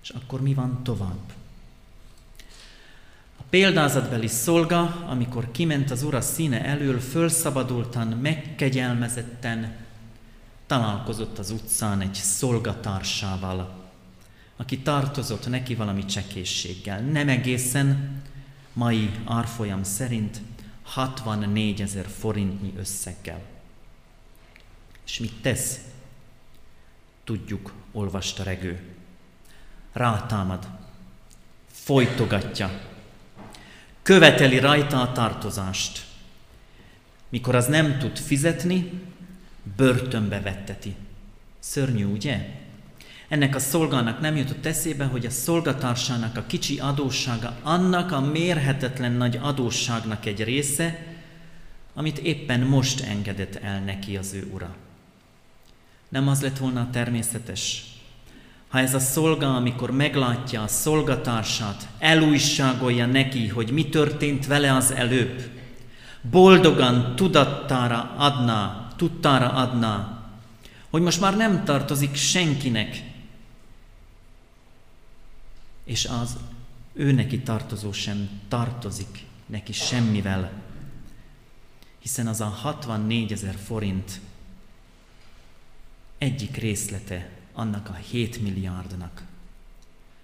És 0.04 0.10
akkor 0.10 0.41
mi 0.41 0.54
van 0.54 0.80
tovább? 0.84 1.34
A 3.38 3.43
példázatbeli 3.50 4.28
szolga, 4.28 5.06
amikor 5.10 5.52
kiment 5.52 5.91
az 5.91 6.04
ura 6.04 6.21
színe 6.21 6.65
elől, 6.65 7.00
fölszabadultan, 7.00 8.08
megkegyelmezetten 8.08 9.76
találkozott 10.67 11.38
az 11.38 11.52
utcán 11.52 12.02
egy 12.02 12.13
szolgatársával, 12.13 13.84
aki 14.56 14.80
tartozott 14.80 15.50
neki 15.50 15.76
valami 15.76 16.06
csekészséggel. 16.06 17.02
Nem 17.02 17.30
egészen 17.30 18.21
mai 18.74 19.10
árfolyam 19.26 19.84
szerint 19.84 20.41
64 20.86 21.82
ezer 21.82 22.06
forintnyi 22.08 22.74
összeggel. 22.78 23.41
És 25.06 25.19
mit 25.19 25.41
tesz? 25.41 25.80
Tudjuk, 27.24 27.74
olvasta 27.91 28.43
regő. 28.43 28.93
Rátámad, 29.93 30.67
folytogatja, 31.71 32.82
követeli 34.02 34.60
rajta 34.60 35.02
a 35.02 35.12
tartozást. 35.12 36.06
Mikor 37.30 37.56
az 37.56 37.65
nem 37.65 37.98
tud 37.98 38.17
fizetni, 38.17 38.91
börtönbe 39.76 40.41
vetteti. 40.41 40.95
Szörnyű, 41.60 42.06
ugye? 42.06 42.64
Ennek 43.27 43.55
a 43.55 43.59
szolgának 43.59 44.19
nem 44.19 44.35
jutott 44.35 44.65
eszébe, 44.65 45.05
hogy 45.05 45.25
a 45.25 45.29
szolgatársának 45.29 46.38
a 46.38 46.43
kicsi 46.47 46.79
adóssága 46.79 47.55
annak 47.63 48.11
a 48.11 48.19
mérhetetlen 48.19 49.11
nagy 49.11 49.39
adósságnak 49.41 50.25
egy 50.25 50.43
része, 50.43 51.05
amit 51.93 52.17
éppen 52.17 52.59
most 52.59 53.01
engedett 53.01 53.55
el 53.55 53.79
neki 53.79 54.17
az 54.17 54.33
ő 54.33 54.47
ura. 54.53 54.75
Nem 56.09 56.27
az 56.27 56.41
lett 56.41 56.57
volna 56.57 56.89
természetes, 56.91 57.83
ha 58.67 58.79
ez 58.79 58.93
a 58.93 58.99
szolga, 58.99 59.55
amikor 59.55 59.91
meglátja 59.91 60.61
a 60.61 60.67
szolgatársát, 60.67 61.88
elújságolja 61.99 63.05
neki, 63.05 63.47
hogy 63.47 63.71
mi 63.71 63.89
történt 63.89 64.47
vele 64.47 64.73
az 64.75 64.91
előbb, 64.91 65.49
boldogan 66.21 67.15
tudattára 67.15 68.13
adná, 68.17 68.88
tudtára 68.95 69.49
adná, 69.49 70.23
hogy 70.89 71.01
most 71.01 71.21
már 71.21 71.38
nem 71.38 71.63
tartozik 71.63 72.15
senkinek, 72.15 73.03
és 75.86 76.06
az 76.06 76.38
ő 76.93 77.12
neki 77.12 77.39
tartozó 77.39 77.91
sem 77.91 78.30
tartozik 78.48 79.26
neki 79.45 79.74
semmivel, 79.74 80.52
hiszen 82.00 82.28
az 82.28 82.41
a 82.41 82.45
64 82.45 83.32
ezer 83.32 83.56
forint 83.56 84.19
egyik 86.17 86.58
részlete 86.58 87.30
annak 87.54 87.89
a 87.89 87.93
7 87.93 88.41
milliárdnak, 88.41 89.24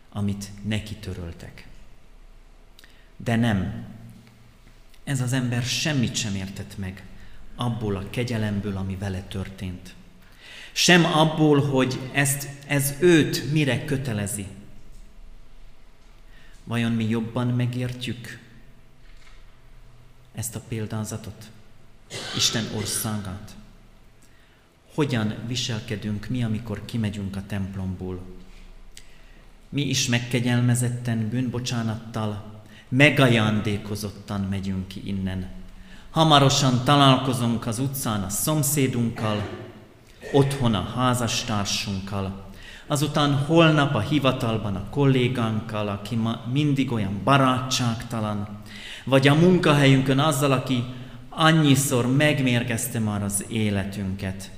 amit 0.10 0.52
neki 0.64 0.96
töröltek. 0.96 1.68
De 3.18 3.36
nem, 3.36 3.86
ez 5.04 5.22
az 5.22 5.34
ember 5.34 5.64
semmit 5.64 6.16
sem 6.16 6.36
értett 6.36 6.78
meg 6.78 7.04
abból 7.56 7.96
a 7.96 8.10
kegyelemből, 8.10 8.78
ami 8.78 8.96
vele 8.96 9.22
történt. 9.22 9.94
Sem 10.72 11.06
abból, 11.06 11.62
hogy 11.70 12.00
ezt, 12.12 12.50
ez 12.68 12.94
őt 13.00 13.52
mire 13.52 13.86
kötelezi, 13.86 14.48
Vajon 16.64 16.92
mi 16.92 17.10
jobban 17.10 17.48
megértjük 17.48 18.40
ezt 20.34 20.56
a 20.56 20.62
példázatot, 20.68 21.50
Isten 22.36 22.66
országát? 22.76 23.56
Hogyan 24.94 25.36
viselkedünk 25.48 26.28
mi, 26.28 26.44
amikor 26.44 26.86
kimegyünk 26.86 27.36
a 27.36 27.44
templomból? 27.48 28.22
Mi 29.70 29.82
is 29.82 30.08
megkegyelmezetten, 30.08 31.30
bűnbocsánattal, 31.30 32.62
megajándékozottan 32.90 34.42
megyünk 34.42 34.88
ki 34.88 35.02
innen. 35.06 35.50
Hamarosan 36.10 36.84
találkozunk 36.84 37.68
az 37.68 37.80
utcán 37.80 38.24
a 38.24 38.30
szomszédunkkal, 38.30 39.50
otthon 40.32 40.74
a 40.74 40.84
házastársunkkal, 40.84 42.51
azután 42.92 43.34
holnap 43.34 43.96
a 43.96 44.00
hivatalban 44.00 44.76
a 44.76 44.90
kollégánkkal, 44.90 45.88
aki 45.88 46.16
ma 46.16 46.42
mindig 46.52 46.92
olyan 46.92 47.22
barátságtalan, 47.24 48.48
vagy 49.06 49.28
a 49.28 49.36
munkahelyünkön 49.36 50.20
azzal, 50.20 50.52
aki 50.52 50.84
annyiszor 51.30 52.16
megmérgezte 52.16 53.00
már 53.00 53.24
az 53.24 53.46
életünket, 53.48 54.52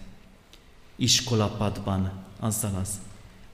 iskolapadban 0.96 2.12
azzal 2.40 2.72
az 2.82 2.90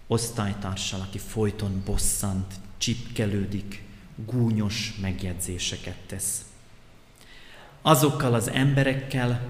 osztálytársal, 0.08 1.00
aki 1.00 1.18
folyton 1.18 1.82
bosszant, 1.86 2.54
csipkelődik, 2.78 3.84
gúnyos 4.26 4.94
megjegyzéseket 5.02 5.98
tesz. 6.08 6.49
Azokkal 7.82 8.34
az 8.34 8.50
emberekkel, 8.50 9.42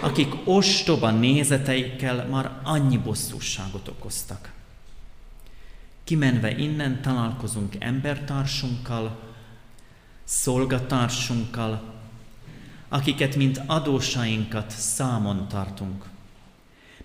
akik 0.00 0.34
ostoba 0.44 1.10
nézeteikkel 1.10 2.26
már 2.26 2.50
annyi 2.62 2.98
bosszúságot 2.98 3.88
okoztak. 3.88 4.52
Kimenve 6.04 6.56
innen 6.58 7.02
találkozunk 7.02 7.74
embertársunkkal, 7.78 9.18
szolgatársunkkal, 10.24 11.82
akiket 12.88 13.36
mint 13.36 13.62
adósainkat 13.66 14.70
számon 14.70 15.48
tartunk. 15.48 16.04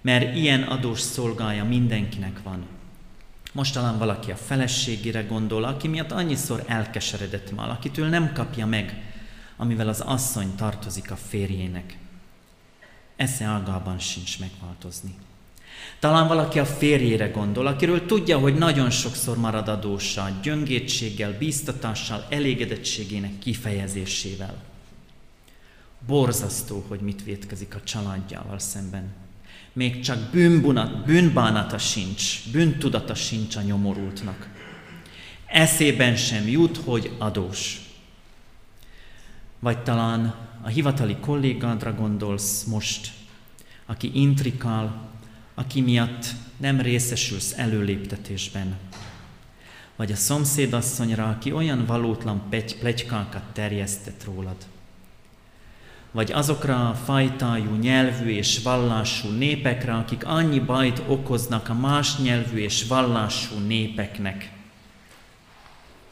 Mert 0.02 0.36
ilyen 0.36 0.64
adós 0.64 1.00
szolgája 1.00 1.64
mindenkinek 1.64 2.40
van. 2.44 2.66
Most 3.54 3.74
talán 3.74 3.98
valaki 3.98 4.32
a 4.32 4.36
feleségére 4.36 5.22
gondol, 5.22 5.64
aki 5.64 5.88
miatt 5.88 6.12
annyiszor 6.12 6.64
elkeseredett 6.68 7.56
már, 7.56 7.70
akitől 7.70 8.08
nem 8.08 8.34
kapja 8.34 8.66
meg, 8.66 9.07
amivel 9.58 9.88
az 9.88 10.00
asszony 10.00 10.56
tartozik 10.56 11.12
a 11.12 11.16
férjének. 11.16 11.98
Esze 13.16 13.46
ágában 13.46 14.00
sincs 14.00 14.40
megváltozni. 14.40 15.16
Talán 16.00 16.28
valaki 16.28 16.60
a 16.60 16.66
férjére 16.66 17.28
gondol, 17.28 17.68
akiről 17.68 18.06
tudja, 18.06 18.40
hogy 18.40 18.56
nagyon 18.56 18.90
sokszor 18.90 19.38
marad 19.38 19.68
adósa, 19.68 20.30
gyöngétséggel, 20.42 21.38
bíztatással, 21.38 22.26
elégedettségének 22.30 23.40
kifejezésével. 23.40 24.64
Borzasztó, 26.08 26.86
hogy 26.88 27.00
mit 27.00 27.24
vétkezik 27.24 27.76
a 27.76 27.84
családjával 27.84 28.60
szemben. 28.60 29.14
Még 29.74 30.00
csak 30.00 30.20
bűnbunat, 30.32 31.06
bűnbánata 31.06 31.78
sincs, 31.78 32.52
bűntudata 32.52 33.16
sincs 33.16 33.56
a 33.56 33.62
nyomorultnak. 33.62 34.50
Eszében 35.46 36.16
sem 36.16 36.48
jut, 36.48 36.78
hogy 36.78 37.12
adós. 37.18 37.87
Vagy 39.60 39.84
talán 39.84 40.36
a 40.62 40.68
hivatali 40.68 41.16
kollégádra 41.16 41.94
gondolsz 41.94 42.64
most, 42.64 43.12
aki 43.86 44.12
intrikál, 44.14 45.10
aki 45.54 45.82
miatt 45.82 46.26
nem 46.58 46.82
részesülsz 46.82 47.54
előléptetésben. 47.58 48.78
Vagy 49.96 50.12
a 50.12 50.16
szomszédasszonyra, 50.16 51.30
aki 51.30 51.52
olyan 51.52 51.86
valótlan 51.86 52.42
plegykákat 52.80 53.44
terjesztett 53.54 54.24
rólad. 54.24 54.56
Vagy 56.12 56.32
azokra 56.32 56.90
a 56.90 56.94
fajtájú 56.94 57.76
nyelvű 57.76 58.30
és 58.30 58.64
vallású 58.64 59.30
népekre, 59.30 59.94
akik 59.94 60.26
annyi 60.26 60.60
bajt 60.60 61.02
okoznak 61.08 61.70
a 61.70 61.74
más 61.74 62.18
nyelvű 62.18 62.58
és 62.58 62.88
vallású 62.88 63.58
népeknek. 63.58 64.52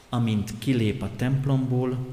Amint 0.10 0.54
kilép 0.60 1.02
a 1.02 1.10
templomból, 1.16 2.08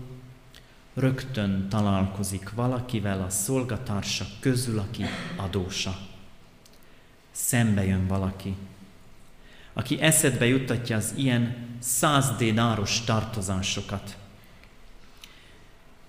rögtön 0.95 1.69
találkozik 1.69 2.55
valakivel 2.55 3.23
a 3.23 3.31
szolgatársak 3.31 4.29
közül, 4.41 4.79
aki 4.79 5.05
adósa. 5.37 5.99
Szembe 7.31 7.85
jön 7.85 8.07
valaki, 8.07 8.55
aki 9.73 10.01
eszedbe 10.01 10.47
juttatja 10.47 10.97
az 10.97 11.13
ilyen 11.17 11.57
száz 11.79 12.37
dénáros 12.39 13.01
tartozásokat. 13.01 14.17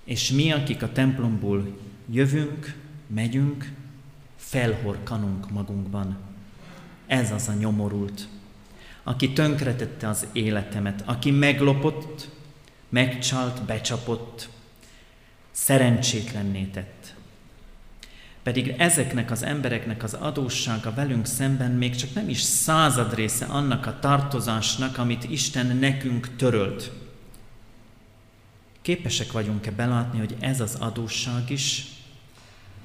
És 0.04 0.32
mi, 0.32 0.52
akik 0.52 0.84
a 0.84 0.92
templomból 0.92 1.78
jövünk, 2.12 2.76
megyünk, 3.08 3.72
felhorkanunk 4.36 5.50
magunkban. 5.50 6.18
Ez 7.08 7.32
az 7.32 7.48
a 7.48 7.54
nyomorult, 7.54 8.28
aki 9.04 9.34
tönkretette 9.34 10.08
az 10.08 10.28
életemet, 10.32 11.04
aki 11.06 11.32
meglopott, 11.32 12.30
megcsalt, 12.90 13.64
becsapott, 13.64 14.50
szerencsétlenné 15.54 16.64
tett. 16.64 17.14
Pedig 18.44 18.76
ezeknek 18.78 19.32
az 19.32 19.44
embereknek 19.44 20.04
az 20.04 20.14
adóssága 20.14 20.94
velünk 20.94 21.26
szemben 21.26 21.72
még 21.72 21.96
csak 21.96 22.14
nem 22.14 22.30
is 22.30 22.42
század 22.42 23.14
része 23.14 23.46
annak 23.46 23.86
a 23.86 24.00
tartozásnak, 24.00 24.98
amit 24.98 25.24
Isten 25.24 25.78
nekünk 25.78 26.36
törölt. 26.36 26.92
Képesek 28.82 29.32
vagyunk-e 29.32 29.72
belátni, 29.72 30.20
hogy 30.20 30.36
ez 30.40 30.60
az 30.60 30.76
adósság 30.76 31.50
is, 31.50 31.86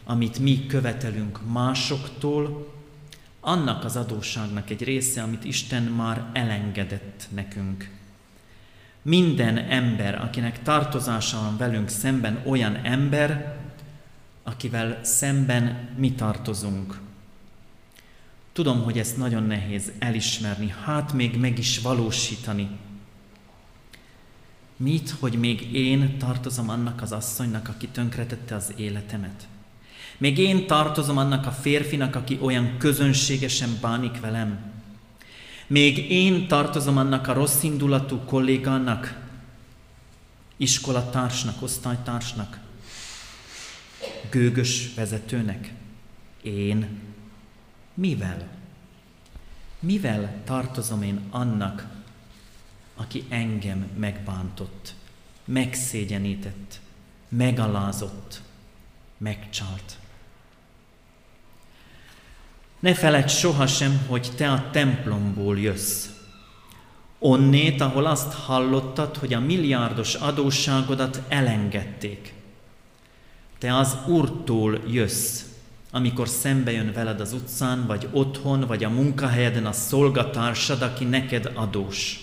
amit 0.05 0.39
mi 0.39 0.67
követelünk 0.67 1.41
másoktól, 1.53 2.73
annak 3.41 3.85
az 3.85 3.97
adósságnak 3.97 4.71
egy 4.71 4.83
része, 4.83 5.23
amit 5.23 5.45
Isten 5.45 5.83
már 5.83 6.31
elengedett 6.33 7.27
nekünk. 7.35 7.98
Minden 9.09 9.59
ember, 9.59 10.15
akinek 10.23 10.63
tartozása 10.63 11.41
van 11.41 11.57
velünk 11.57 11.89
szemben, 11.89 12.43
olyan 12.47 12.77
ember, 12.77 13.57
akivel 14.43 14.99
szemben 15.03 15.89
mi 15.97 16.13
tartozunk. 16.13 16.99
Tudom, 18.53 18.83
hogy 18.83 18.99
ezt 18.99 19.17
nagyon 19.17 19.43
nehéz 19.43 19.93
elismerni, 19.99 20.75
hát 20.85 21.13
még 21.13 21.37
meg 21.37 21.59
is 21.59 21.79
valósítani. 21.79 22.69
Mit, 24.77 25.11
hogy 25.21 25.35
még 25.39 25.75
én 25.75 26.19
tartozom 26.19 26.69
annak 26.69 27.03
az 27.03 27.13
asszonynak, 27.13 27.69
aki 27.69 27.89
tönkretette 27.89 28.55
az 28.55 28.73
életemet? 28.77 29.49
Még 30.19 30.39
én 30.39 30.67
tartozom 30.67 31.19
annak 31.19 31.47
a 31.47 31.53
férfinak, 31.53 32.15
aki 32.15 32.39
olyan 32.41 32.77
közönségesen 32.79 33.79
bánik 33.81 34.21
velem? 34.21 34.68
Még 35.69 36.11
én 36.11 36.49
tartozom 36.49 36.97
annak 36.97 37.27
a 37.27 37.33
rossz 37.33 37.63
indulatú 37.63 38.19
kollégának, 38.19 39.27
iskolatársnak, 40.57 41.63
osztálytársnak, 41.63 42.61
gőgös 44.31 44.95
vezetőnek? 44.95 45.73
Én 46.43 46.99
mivel? 47.95 48.49
Mivel 49.81 50.43
tartozom 50.45 51.03
én 51.03 51.21
annak, 51.31 51.87
aki 52.97 53.25
engem 53.29 53.91
megbántott, 53.97 54.95
megszégyenített, 55.45 56.81
megalázott, 57.29 58.43
megcsalt? 59.19 59.99
Ne 62.79 62.95
feledd 62.95 63.27
sohasem, 63.27 64.05
hogy 64.09 64.31
te 64.37 64.51
a 64.51 64.71
templomból 64.71 65.59
jössz. 65.59 66.07
Onnét, 67.19 67.81
ahol 67.81 68.07
azt 68.07 68.33
hallottad, 68.33 69.17
hogy 69.17 69.35
a 69.35 69.41
milliárdos 69.41 70.15
adósságodat 70.15 71.23
elengedték. 71.29 72.33
Te 73.59 73.77
az 73.77 73.97
Úrtól 74.07 74.81
jössz, 74.87 75.43
amikor 75.91 76.29
szembe 76.29 76.73
jön 76.73 76.93
veled 76.93 77.21
az 77.21 77.33
utcán, 77.33 77.87
vagy 77.87 78.09
otthon, 78.13 78.61
vagy 78.61 78.85
a 78.85 78.89
munkahelyeden 78.89 79.67
a 79.67 79.73
szolgatársad, 79.73 80.83
aki 80.83 81.05
neked 81.05 81.51
adós. 81.55 82.21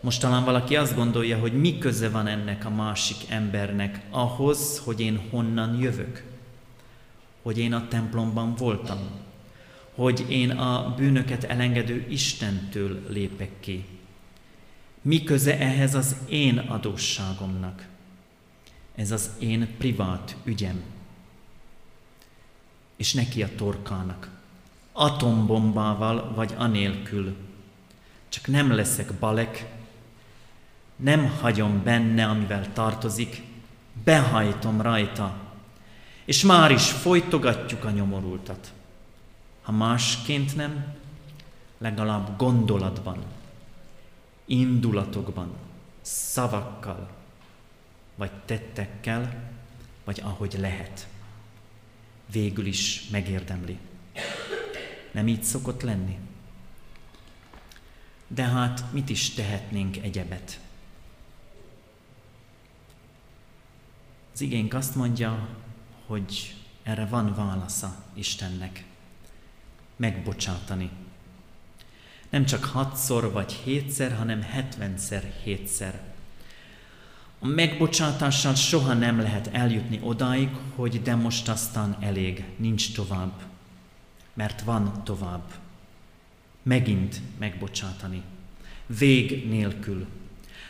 Most 0.00 0.20
talán 0.20 0.44
valaki 0.44 0.76
azt 0.76 0.94
gondolja, 0.94 1.38
hogy 1.38 1.52
mi 1.52 1.78
köze 1.78 2.08
van 2.08 2.26
ennek 2.26 2.64
a 2.64 2.70
másik 2.70 3.16
embernek 3.28 4.00
ahhoz, 4.10 4.78
hogy 4.84 5.00
én 5.00 5.20
honnan 5.30 5.78
jövök 5.80 6.22
hogy 7.42 7.58
én 7.58 7.72
a 7.72 7.88
templomban 7.88 8.54
voltam, 8.54 8.98
hogy 9.94 10.24
én 10.28 10.50
a 10.50 10.94
bűnöket 10.96 11.44
elengedő 11.44 12.06
Istentől 12.08 13.04
lépek 13.08 13.50
ki. 13.60 13.84
Mi 15.02 15.22
köze 15.22 15.58
ehhez 15.58 15.94
az 15.94 16.16
én 16.28 16.58
adósságomnak? 16.58 17.86
Ez 18.94 19.10
az 19.10 19.30
én 19.38 19.74
privát 19.78 20.36
ügyem. 20.44 20.82
És 22.96 23.14
neki 23.14 23.42
a 23.42 23.54
torkának. 23.56 24.30
Atombombával 24.92 26.32
vagy 26.34 26.54
anélkül. 26.56 27.36
Csak 28.28 28.46
nem 28.46 28.72
leszek 28.72 29.12
balek, 29.12 29.66
nem 30.96 31.36
hagyom 31.40 31.82
benne, 31.84 32.26
amivel 32.26 32.72
tartozik, 32.72 33.42
behajtom 34.04 34.80
rajta, 34.80 35.47
és 36.28 36.42
már 36.42 36.70
is 36.70 36.90
folytogatjuk 36.90 37.84
a 37.84 37.90
nyomorultat. 37.90 38.72
Ha 39.62 39.72
másként 39.72 40.56
nem, 40.56 40.94
legalább 41.78 42.36
gondolatban, 42.36 43.24
indulatokban, 44.44 45.52
szavakkal, 46.00 47.10
vagy 48.14 48.30
tettekkel, 48.44 49.50
vagy 50.04 50.20
ahogy 50.24 50.54
lehet. 50.58 51.08
Végül 52.30 52.66
is 52.66 53.08
megérdemli. 53.10 53.78
Nem 55.10 55.28
így 55.28 55.42
szokott 55.42 55.82
lenni? 55.82 56.18
De 58.26 58.42
hát 58.42 58.92
mit 58.92 59.08
is 59.08 59.30
tehetnénk 59.30 59.96
egyebet? 59.96 60.60
Az 64.32 64.40
igénk 64.40 64.74
azt 64.74 64.94
mondja, 64.94 65.48
hogy 66.08 66.54
erre 66.82 67.06
van 67.06 67.34
válasza 67.34 68.04
Istennek. 68.14 68.84
Megbocsátani. 69.96 70.90
Nem 72.28 72.44
csak 72.44 72.64
hatszor 72.64 73.32
vagy 73.32 73.52
hétszer, 73.52 74.16
hanem 74.16 74.42
hetvenszer 74.42 75.32
hétszer. 75.42 76.00
A 77.38 77.46
megbocsátással 77.46 78.54
soha 78.54 78.94
nem 78.94 79.20
lehet 79.20 79.46
eljutni 79.52 80.00
odáig, 80.02 80.48
hogy 80.74 81.02
de 81.02 81.14
most 81.14 81.48
aztán 81.48 81.96
elég, 82.00 82.44
nincs 82.56 82.94
tovább. 82.94 83.42
Mert 84.34 84.60
van 84.60 85.04
tovább. 85.04 85.52
Megint 86.62 87.20
megbocsátani. 87.38 88.22
Vég 88.86 89.48
nélkül. 89.48 90.06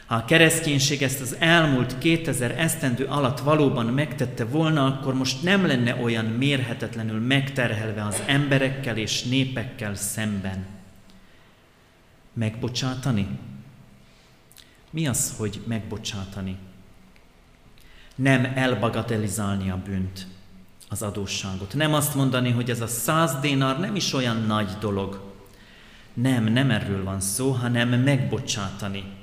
Ha 0.08 0.14
a 0.14 0.24
kereszténység 0.24 1.02
ezt 1.02 1.20
az 1.20 1.36
elmúlt 1.38 1.98
2000 1.98 2.50
esztendő 2.58 3.04
alatt 3.04 3.40
valóban 3.40 3.86
megtette 3.86 4.44
volna, 4.44 4.86
akkor 4.86 5.14
most 5.14 5.42
nem 5.42 5.66
lenne 5.66 5.94
olyan 5.94 6.24
mérhetetlenül 6.24 7.20
megterhelve 7.20 8.04
az 8.04 8.22
emberekkel 8.26 8.96
és 8.96 9.22
népekkel 9.22 9.94
szemben. 9.94 10.66
Megbocsátani? 12.32 13.28
Mi 14.90 15.06
az, 15.06 15.34
hogy 15.36 15.60
megbocsátani? 15.66 16.56
Nem 18.14 18.52
elbagatelizálni 18.54 19.70
a 19.70 19.82
bűnt, 19.84 20.26
az 20.88 21.02
adósságot. 21.02 21.74
Nem 21.74 21.94
azt 21.94 22.14
mondani, 22.14 22.50
hogy 22.50 22.70
ez 22.70 22.80
a 22.80 22.86
száz 22.86 23.40
dénár 23.40 23.80
nem 23.80 23.96
is 23.96 24.12
olyan 24.12 24.42
nagy 24.46 24.70
dolog. 24.80 25.32
Nem, 26.14 26.44
nem 26.44 26.70
erről 26.70 27.04
van 27.04 27.20
szó, 27.20 27.50
hanem 27.50 27.88
megbocsátani. 27.88 29.17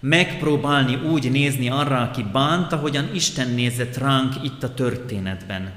Megpróbálni 0.00 0.94
úgy 0.94 1.30
nézni 1.30 1.68
arra, 1.68 2.00
aki 2.00 2.22
bánt, 2.22 2.72
ahogyan 2.72 3.14
Isten 3.14 3.50
nézett 3.50 3.96
ránk 3.96 4.34
itt 4.44 4.62
a 4.62 4.74
történetben. 4.74 5.72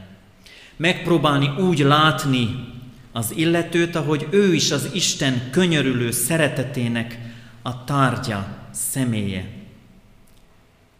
Megpróbálni 0.76 1.48
úgy 1.48 1.80
látni 1.80 2.72
az 3.12 3.34
illetőt, 3.36 3.96
ahogy 3.96 4.28
ő 4.30 4.54
is 4.54 4.72
az 4.72 4.90
Isten 4.94 5.50
könyörülő 5.52 6.12
szeretetének 6.12 7.20
a 7.62 7.84
tárgya, 7.84 8.58
személye. 8.72 9.50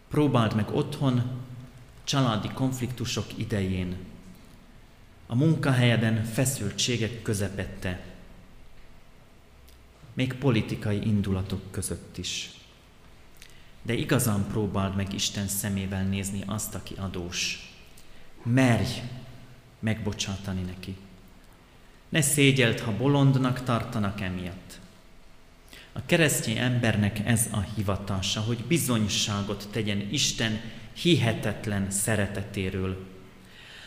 Próbáld 0.08 0.54
meg 0.54 0.70
otthon, 0.70 1.22
családi 2.04 2.48
konfliktusok 2.48 3.26
idején, 3.36 3.96
a 5.26 5.34
munkahelyeden 5.34 6.24
feszültségek 6.24 7.22
közepette, 7.22 8.00
még 10.12 10.34
politikai 10.34 11.06
indulatok 11.06 11.60
között 11.70 12.18
is. 12.18 12.53
De 13.86 13.92
igazán 13.92 14.46
próbáld 14.50 14.96
meg 14.96 15.12
Isten 15.12 15.48
szemével 15.48 16.04
nézni 16.04 16.42
azt, 16.46 16.74
aki 16.74 16.94
adós. 16.98 17.72
Merj 18.42 19.02
megbocsátani 19.78 20.62
neki. 20.62 20.96
Ne 22.08 22.20
szégyelt, 22.20 22.80
ha 22.80 22.96
bolondnak 22.96 23.62
tartanak 23.62 24.20
emiatt. 24.20 24.78
A 25.92 26.06
keresztény 26.06 26.56
embernek 26.56 27.20
ez 27.26 27.48
a 27.50 27.64
hivatása, 27.74 28.40
hogy 28.40 28.64
bizonyságot 28.68 29.68
tegyen 29.70 30.08
Isten 30.10 30.60
hihetetlen 30.92 31.90
szeretetéről. 31.90 33.06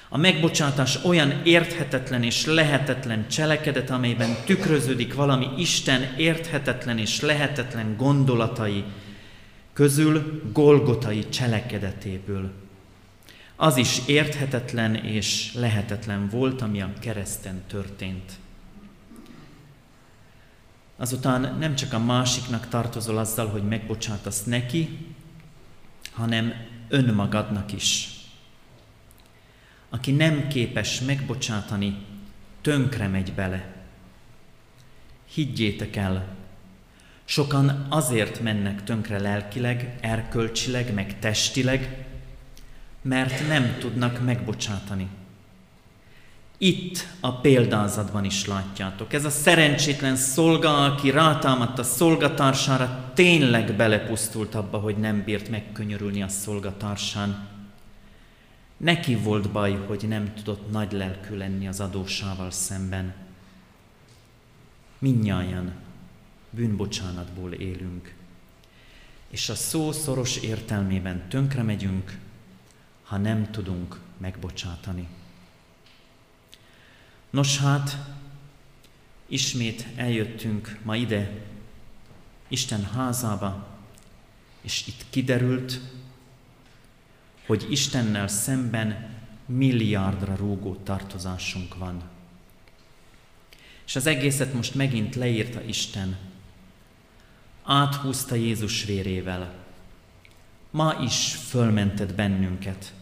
A 0.09 0.17
megbocsátás 0.17 1.03
olyan 1.03 1.41
érthetetlen 1.43 2.23
és 2.23 2.45
lehetetlen 2.45 3.27
cselekedet, 3.27 3.89
amelyben 3.89 4.35
tükröződik 4.45 5.13
valami 5.13 5.47
Isten 5.57 6.13
érthetetlen 6.17 6.97
és 6.97 7.21
lehetetlen 7.21 7.95
gondolatai 7.97 8.83
közül 9.77 10.41
Golgotai 10.53 11.29
cselekedetéből. 11.29 12.51
Az 13.55 13.77
is 13.77 14.01
érthetetlen 14.07 14.95
és 14.95 15.53
lehetetlen 15.53 16.29
volt, 16.29 16.61
ami 16.61 16.81
a 16.81 16.93
kereszten 16.99 17.63
történt. 17.67 18.31
Azután 20.95 21.57
nem 21.57 21.75
csak 21.75 21.93
a 21.93 21.99
másiknak 21.99 22.67
tartozol 22.67 23.17
azzal, 23.17 23.47
hogy 23.47 23.63
megbocsátasz 23.63 24.43
neki, 24.43 24.97
hanem 26.11 26.53
önmagadnak 26.87 27.73
is. 27.73 28.09
Aki 29.89 30.11
nem 30.11 30.47
képes 30.47 31.01
megbocsátani, 31.01 32.05
tönkre 32.61 33.07
megy 33.07 33.33
bele. 33.33 33.75
Higgyétek 35.33 35.95
el, 35.95 36.36
sokan 37.27 37.85
azért 37.89 38.39
mennek 38.39 38.83
tönkre 38.83 39.19
lelkileg, 39.19 39.97
erkölcsileg, 40.01 40.93
meg 40.93 41.19
testileg, 41.19 42.05
mert 43.01 43.47
nem 43.47 43.77
tudnak 43.79 44.25
megbocsátani. 44.25 45.07
Itt 46.57 47.07
a 47.19 47.31
példázatban 47.31 48.23
is 48.23 48.45
látjátok. 48.45 49.13
Ez 49.13 49.25
a 49.25 49.29
szerencsétlen 49.29 50.15
szolga, 50.15 50.85
aki 50.85 51.09
rátámadt 51.09 51.79
a 51.79 51.83
szolgatársára, 51.83 53.11
tényleg 53.13 53.75
belepusztult 53.75 54.55
abba, 54.55 54.77
hogy 54.77 54.97
nem 54.97 55.23
bírt 55.23 55.49
megkönyörülni 55.49 56.21
a 56.21 56.27
szolgatársán. 56.27 57.47
Neki 58.77 59.15
volt 59.15 59.51
baj, 59.51 59.83
hogy 59.87 60.05
nem 60.07 60.33
tudott 60.33 60.71
nagy 60.71 60.91
lelkű 60.91 61.35
lenni 61.35 61.67
az 61.67 61.79
adósával 61.79 62.51
szemben. 62.51 63.13
Minnyáján 64.99 65.85
bűnbocsánatból 66.57 67.53
élünk, 67.53 68.13
és 69.29 69.49
a 69.49 69.55
szó 69.55 69.91
szoros 69.91 70.37
értelmében 70.37 71.29
tönkre 71.29 71.63
megyünk, 71.63 72.17
ha 73.03 73.17
nem 73.17 73.51
tudunk 73.51 73.99
megbocsátani. 74.17 75.07
Nos 77.29 77.57
hát, 77.57 77.97
ismét 79.27 79.85
eljöttünk 79.95 80.79
ma 80.83 80.95
ide, 80.95 81.31
Isten 82.47 82.83
házába, 82.83 83.67
és 84.61 84.87
itt 84.87 85.05
kiderült, 85.09 85.79
hogy 87.45 87.67
Istennel 87.69 88.27
szemben 88.27 89.15
milliárdra 89.45 90.35
rúgó 90.35 90.75
tartozásunk 90.75 91.77
van. 91.77 92.03
És 93.85 93.95
az 93.95 94.05
egészet 94.05 94.53
most 94.53 94.75
megint 94.75 95.15
leírta 95.15 95.61
Isten. 95.61 96.26
Áthúzta 97.69 98.35
Jézus 98.35 98.83
vérével. 98.83 99.53
Ma 100.71 100.95
is 101.01 101.35
fölmented 101.35 102.13
bennünket. 102.13 102.93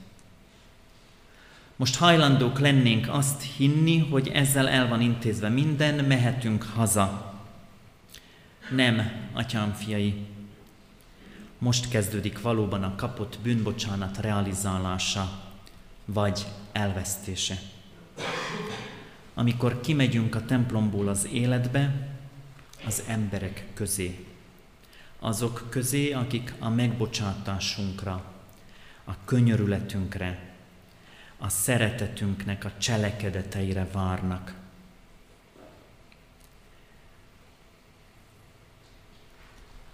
Most 1.76 1.96
hajlandók 1.96 2.60
lennénk 2.60 3.08
azt 3.10 3.42
hinni, 3.42 3.98
hogy 3.98 4.28
ezzel 4.28 4.68
el 4.68 4.88
van 4.88 5.02
intézve 5.02 5.50
minden, 5.50 6.06
mehetünk 6.06 6.64
haza. 6.64 7.34
Nem, 8.70 9.12
atyám 9.34 9.74
fiai, 9.74 10.26
most 11.58 11.90
kezdődik 11.90 12.42
valóban 12.42 12.84
a 12.84 12.96
kapott 12.96 13.40
bűnbocsánat 13.44 14.18
realizálása, 14.18 15.42
vagy 16.06 16.46
elvesztése. 16.72 17.60
Amikor 19.34 19.82
kimegyünk 19.82 20.36
a 20.36 20.46
templomból 20.46 21.08
az 21.08 21.28
életbe, 21.32 22.10
az 22.86 23.04
emberek 23.08 23.66
közé. 23.74 24.25
Azok 25.26 25.68
közé, 25.70 26.12
akik 26.12 26.54
a 26.60 26.70
megbocsátásunkra, 26.70 28.24
a 29.04 29.12
könyörületünkre, 29.26 30.54
a 31.38 31.50
szeretetünknek 31.50 32.66
a 32.66 32.72
cselekedeteire 32.78 33.88
várnak. 33.92 34.54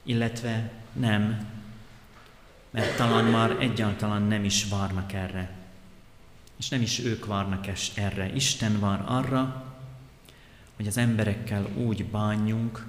Illetve 0.04 0.72
nem, 0.94 1.50
mert 2.70 2.96
talán 2.96 3.26
már 3.26 3.52
egyáltalán 3.52 4.22
nem 4.22 4.44
is 4.44 4.70
várnak 4.70 5.13
erre. 5.13 5.58
És 6.58 6.70
nem 6.70 6.82
is 6.82 7.00
ők 7.00 7.26
várnak 7.26 7.67
es 7.67 7.91
erre. 7.96 8.34
Isten 8.34 8.80
vár 8.80 9.04
arra, 9.06 9.74
hogy 10.76 10.88
az 10.88 10.98
emberekkel 10.98 11.65
úgy 11.76 12.06
bánjunk, 12.06 12.86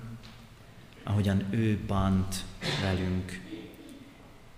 ahogyan 1.02 1.46
ő 1.50 1.78
bánt 1.86 2.44
velünk. 2.80 3.40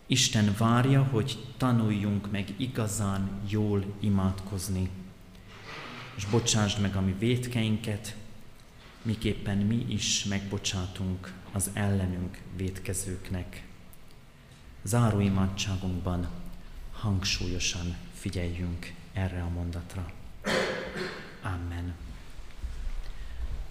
Isten 0.06 0.54
várja, 0.58 1.02
hogy 1.02 1.46
tanuljunk 1.56 2.30
meg 2.30 2.54
igazán 2.56 3.30
jól 3.48 3.84
imádkozni, 4.00 4.88
és 6.16 6.24
bocsásd 6.24 6.80
meg 6.80 6.96
a 6.96 7.00
mi 7.00 7.14
vétkeinket, 7.18 8.16
miképpen 9.02 9.58
mi 9.58 9.84
is 9.88 10.24
megbocsátunk 10.24 11.32
az 11.52 11.70
ellenünk 11.72 12.38
vétkezőknek. 12.56 13.66
Záró 14.82 15.20
imádságunkban 15.20 16.28
hangsúlyosan 16.92 17.96
figyeljünk 18.14 18.92
erre 19.12 19.42
a 19.42 19.48
mondatra. 19.48 20.12
Amen. 21.42 21.94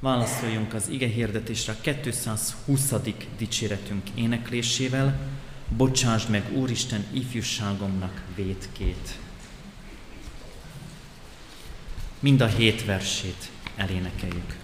Válaszoljunk 0.04 0.74
az 0.74 0.88
ige 0.88 1.08
hirdetésre 1.08 1.74
a 1.74 1.82
220. 1.82 2.94
dicséretünk 3.38 4.10
éneklésével, 4.16 5.20
Bocsásd 5.78 6.30
meg, 6.30 6.44
Úristen, 6.54 7.06
ifjúságomnak 7.12 8.22
vétkét. 8.36 9.18
Mind 12.20 12.42
a 12.42 12.46
hét 12.46 12.86
versét 12.86 13.50
elénekeljük. 13.76 14.62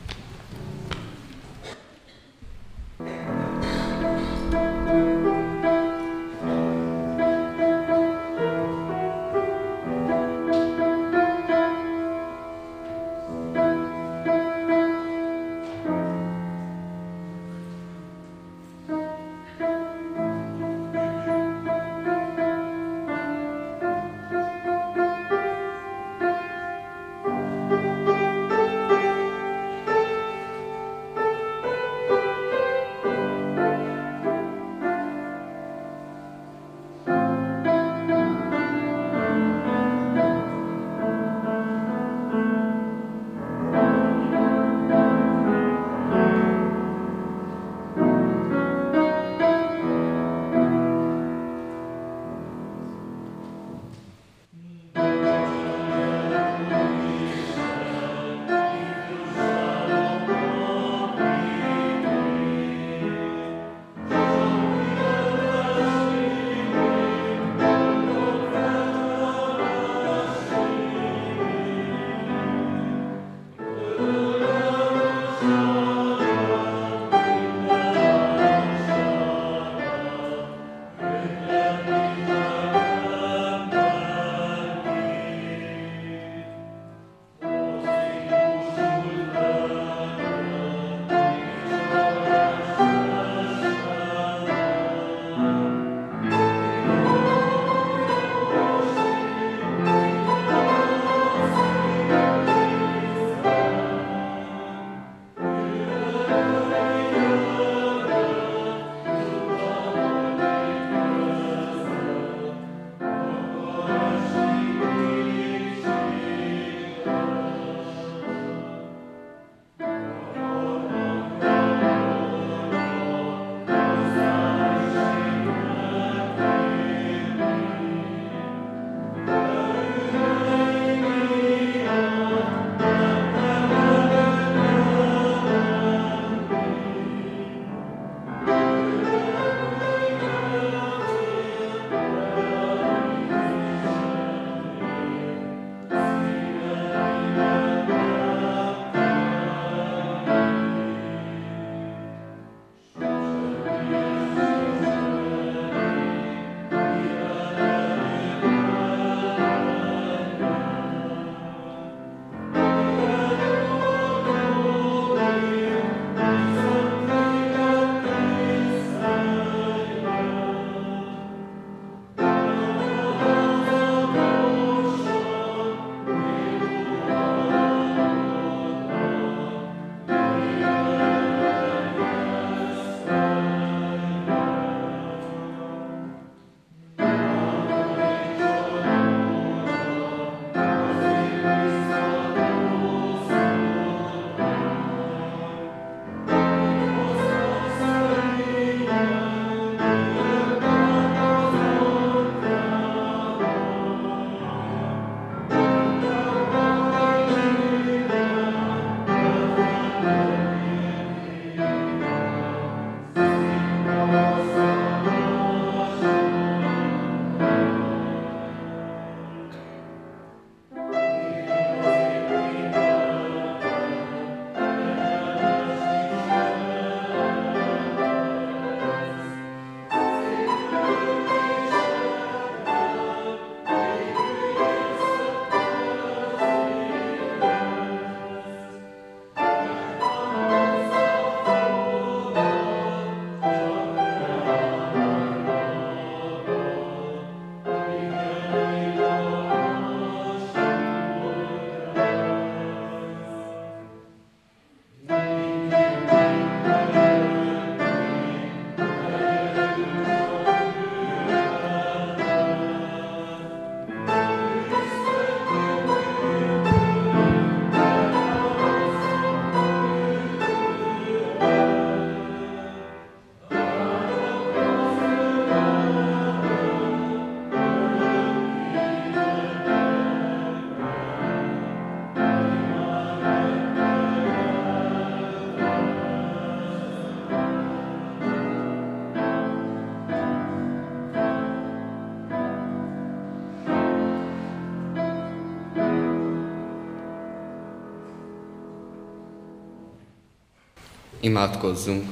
Imádkozzunk! 301.29 302.09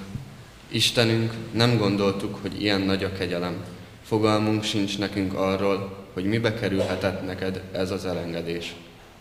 Istenünk, 0.68 1.34
nem 1.52 1.78
gondoltuk, 1.78 2.38
hogy 2.42 2.62
ilyen 2.62 2.82
nagy 2.82 3.04
a 3.04 3.12
kegyelem. 3.12 3.64
Fogalmunk 4.04 4.64
sincs 4.64 4.98
nekünk 4.98 5.34
arról, 5.34 6.06
hogy 6.14 6.26
mibe 6.26 6.54
kerülhetett 6.54 7.26
neked 7.26 7.64
ez 7.72 7.92
az 7.92 8.06
elengedés. 8.06 8.76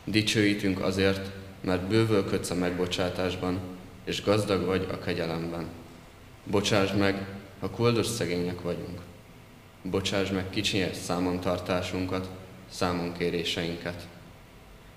Dicsőítünk 0.05 0.81
azért, 0.81 1.31
mert 1.61 1.89
bővölködsz 1.89 2.51
a 2.51 2.55
megbocsátásban, 2.55 3.59
és 4.05 4.23
gazdag 4.23 4.65
vagy 4.65 4.87
a 4.91 4.99
kegyelemben. 4.99 5.67
Bocsásd 6.45 6.97
meg, 6.97 7.27
ha 7.61 7.71
koldos 7.71 8.07
szegények 8.07 8.61
vagyunk. 8.63 9.01
Bocsásd 9.83 10.33
meg 10.33 10.51
kicsinyes 10.51 10.97
számon 10.97 11.41
tartásunkat, 11.41 12.29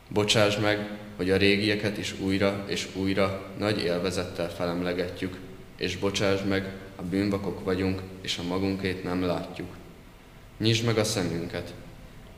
Bocsásd 0.10 0.62
meg, 0.62 0.90
hogy 1.16 1.30
a 1.32 1.38
régieket 1.38 1.98
is 1.98 2.16
újra 2.20 2.66
és 2.68 2.88
újra 2.96 3.52
nagy 3.58 3.84
élvezettel 3.84 4.50
felemlegetjük, 4.50 5.38
és 5.78 5.98
bocsásd 5.98 6.48
meg, 6.48 6.74
a 6.96 7.02
bűnbakok 7.02 7.64
vagyunk, 7.64 8.02
és 8.22 8.38
a 8.38 8.48
magunkét 8.48 9.04
nem 9.04 9.24
látjuk. 9.24 9.68
Nyisd 10.58 10.86
meg 10.86 10.98
a 10.98 11.04
szemünket. 11.04 11.74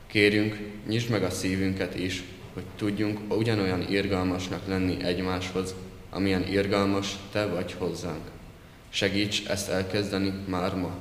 Kérjünk, 0.07 0.57
nyisd 0.88 1.09
meg 1.09 1.24
a 1.24 1.30
szívünket 1.30 1.95
is, 1.95 2.24
hogy 2.53 2.63
tudjunk 2.76 3.19
ugyanolyan 3.36 3.89
irgalmasnak 3.89 4.67
lenni 4.67 5.03
egymáshoz, 5.03 5.76
amilyen 6.09 6.47
irgalmas 6.47 7.15
Te 7.32 7.45
vagy 7.45 7.76
hozzánk. 7.78 8.32
Segíts 8.89 9.47
ezt 9.47 9.69
elkezdeni 9.69 10.34
már 10.47 10.76
ma. 10.76 10.91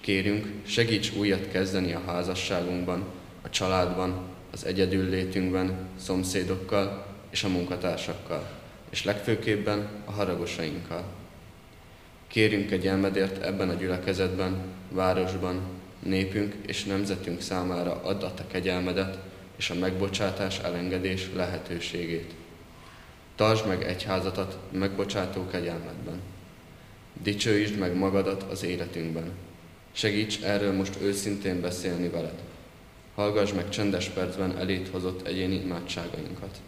Kérünk, 0.00 0.46
segíts 0.66 1.12
újat 1.16 1.50
kezdeni 1.50 1.92
a 1.92 2.02
házasságunkban, 2.06 3.04
a 3.42 3.50
családban, 3.50 4.31
az 4.52 4.64
egyedül 4.64 5.08
létünkben, 5.08 5.88
szomszédokkal 5.96 7.06
és 7.30 7.44
a 7.44 7.48
munkatársakkal, 7.48 8.50
és 8.90 9.04
legfőképpen 9.04 9.88
a 10.04 10.10
haragosainkkal. 10.10 11.04
Kérünk 12.26 12.70
egy 12.70 12.86
elmedért 12.86 13.42
ebben 13.42 13.68
a 13.68 13.74
gyülekezetben, 13.74 14.56
városban, 14.90 15.60
népünk 16.02 16.54
és 16.66 16.84
nemzetünk 16.84 17.40
számára 17.40 18.00
add 18.02 18.22
a 18.22 18.34
te 18.34 18.44
kegyelmedet 18.46 19.18
és 19.56 19.70
a 19.70 19.74
megbocsátás 19.74 20.58
elengedés 20.58 21.28
lehetőségét. 21.34 22.34
Tartsd 23.36 23.66
meg 23.66 23.82
egyházatat 23.82 24.58
megbocsátó 24.70 25.46
kegyelmedben. 25.46 26.20
Dicsőítsd 27.22 27.78
meg 27.78 27.96
magadat 27.96 28.42
az 28.42 28.62
életünkben. 28.62 29.30
Segíts 29.92 30.42
erről 30.42 30.72
most 30.72 30.98
őszintén 31.00 31.60
beszélni 31.60 32.08
veled. 32.08 32.40
Hallgass 33.14 33.52
meg 33.52 33.68
csendes 33.68 34.08
percben 34.08 34.58
elét 34.58 34.88
hozott 34.88 35.26
egyéni 35.26 35.54
imádságainkat. 35.54 36.60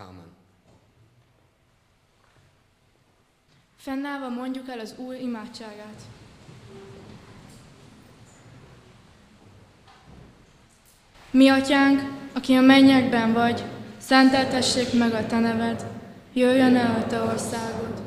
Ámen. 0.00 0.28
Fennállva 3.76 4.28
mondjuk 4.28 4.68
el 4.68 4.78
az 4.78 4.94
Úr 4.96 5.14
imádságát. 5.14 6.00
Mi 11.30 11.48
atyánk, 11.48 12.00
aki 12.32 12.54
a 12.54 12.60
mennyekben 12.60 13.32
vagy, 13.32 13.64
szenteltessék 13.98 14.98
meg 14.98 15.14
a 15.14 15.26
te 15.26 15.38
neved, 15.38 15.86
jöjjön 16.32 16.76
el 16.76 16.94
a 16.94 17.06
te 17.06 17.22
országod, 17.22 18.02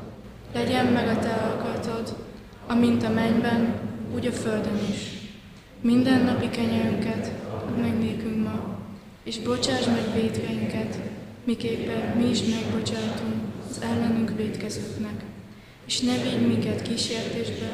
legyen 0.52 0.86
meg 0.86 1.08
a 1.08 1.18
te 1.18 1.32
alkatod, 1.32 2.16
amint 2.66 3.02
a 3.02 3.10
mennyben, 3.10 3.74
úgy 4.14 4.26
a 4.26 4.32
földön 4.32 4.78
is. 4.90 5.12
Minden 5.80 6.24
napi 6.24 6.50
kenyerünket 6.50 7.30
add 7.50 7.70
meg 7.70 7.98
nékünk 7.98 8.44
ma, 8.44 8.78
és 9.22 9.38
bocsáss 9.38 9.86
meg 9.86 10.12
védkeinket, 10.12 11.03
miképpen 11.44 12.16
mi 12.16 12.28
is 12.28 12.40
megbocsátunk 12.42 13.42
az 13.70 13.82
ellenünk 13.82 14.36
védkezőknek. 14.36 15.22
És 15.86 16.00
ne 16.00 16.16
védj 16.22 16.44
minket 16.44 16.82
kísértésbe, 16.82 17.70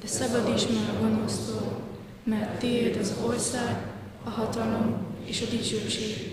de 0.00 0.06
szabadíts 0.06 0.66
meg 0.68 0.94
a 0.94 1.00
gonosztól, 1.00 1.80
mert 2.24 2.58
Tiéd 2.58 2.96
az 3.00 3.14
ország, 3.26 3.76
a 4.24 4.30
hatalom 4.30 4.96
és 5.24 5.40
a 5.40 5.50
dicsőség, 5.50 6.30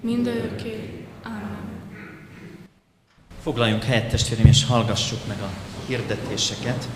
mindörökké. 0.00 1.04
Ámen. 1.22 1.58
Foglaljunk 3.42 3.82
helyet, 3.82 4.10
testvérem, 4.10 4.46
és 4.46 4.64
hallgassuk 4.64 5.26
meg 5.26 5.40
a 5.40 5.50
hirdetéseket. 5.86 6.88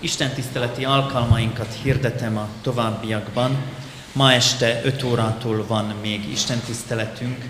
Isten 0.00 0.34
tiszteleti 0.34 0.84
alkalmainkat 0.84 1.78
hirdetem 1.82 2.36
a 2.36 2.48
továbbiakban. 2.62 3.56
Ma 4.12 4.32
este 4.32 4.80
5 4.84 5.02
órától 5.02 5.66
van 5.66 5.94
még 6.02 6.30
Isten 6.30 6.58
tiszteletünk, 6.58 7.44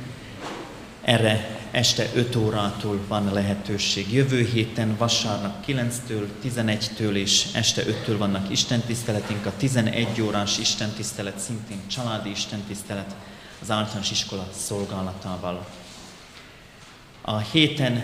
erre 1.09 1.59
este 1.71 2.11
5 2.15 2.37
órától 2.37 3.01
van 3.07 3.33
lehetőség. 3.33 4.13
Jövő 4.13 4.45
héten 4.45 4.97
vasárnap 4.97 5.65
9-től, 5.67 6.27
11-től 6.45 7.15
és 7.15 7.47
este 7.53 7.83
5-től 7.83 8.15
vannak 8.19 8.51
istentiszteletünk. 8.51 9.47
A 9.47 9.53
11 9.57 10.21
órás 10.21 10.59
istentisztelet 10.59 11.39
szintén 11.39 11.81
családi 11.87 12.31
istentisztelet 12.31 13.15
az 13.61 13.71
általános 13.71 14.11
iskola 14.11 14.49
szolgálatával. 14.53 15.67
A 17.21 17.39
héten 17.39 18.03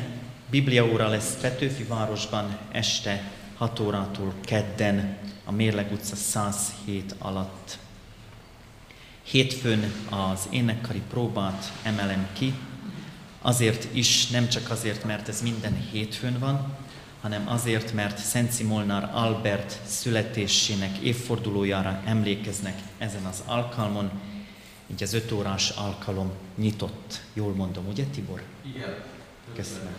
Bibliaóra 0.50 1.08
lesz 1.08 1.36
Petőfi 1.40 1.82
városban 1.82 2.58
este 2.72 3.30
6 3.56 3.80
órától 3.80 4.34
kedden 4.44 5.16
a 5.44 5.52
Mérleg 5.52 5.92
utca 5.92 6.16
107 6.16 7.14
alatt. 7.18 7.78
Hétfőn 9.22 9.92
az 10.10 10.48
énekkari 10.50 11.02
próbát 11.10 11.72
emelem 11.82 12.26
ki, 12.32 12.54
Azért 13.46 13.88
is, 13.92 14.26
nem 14.26 14.48
csak 14.48 14.70
azért, 14.70 15.04
mert 15.04 15.28
ez 15.28 15.42
minden 15.42 15.86
hétfőn 15.92 16.38
van, 16.38 16.76
hanem 17.20 17.48
azért, 17.48 17.92
mert 17.92 18.18
Szent 18.18 18.62
Molnár 18.62 19.10
Albert 19.12 19.78
születésének 19.86 20.96
évfordulójára 20.96 22.02
emlékeznek 22.04 22.78
ezen 22.98 23.24
az 23.24 23.42
alkalmon, 23.46 24.10
így 24.92 25.02
az 25.02 25.12
öt 25.12 25.32
órás 25.32 25.70
alkalom 25.70 26.30
nyitott. 26.56 27.20
Jól 27.32 27.54
mondom, 27.54 27.88
ugye 27.88 28.04
Tibor? 28.04 28.42
Igen. 28.74 28.94
Köszönöm. 29.54 29.94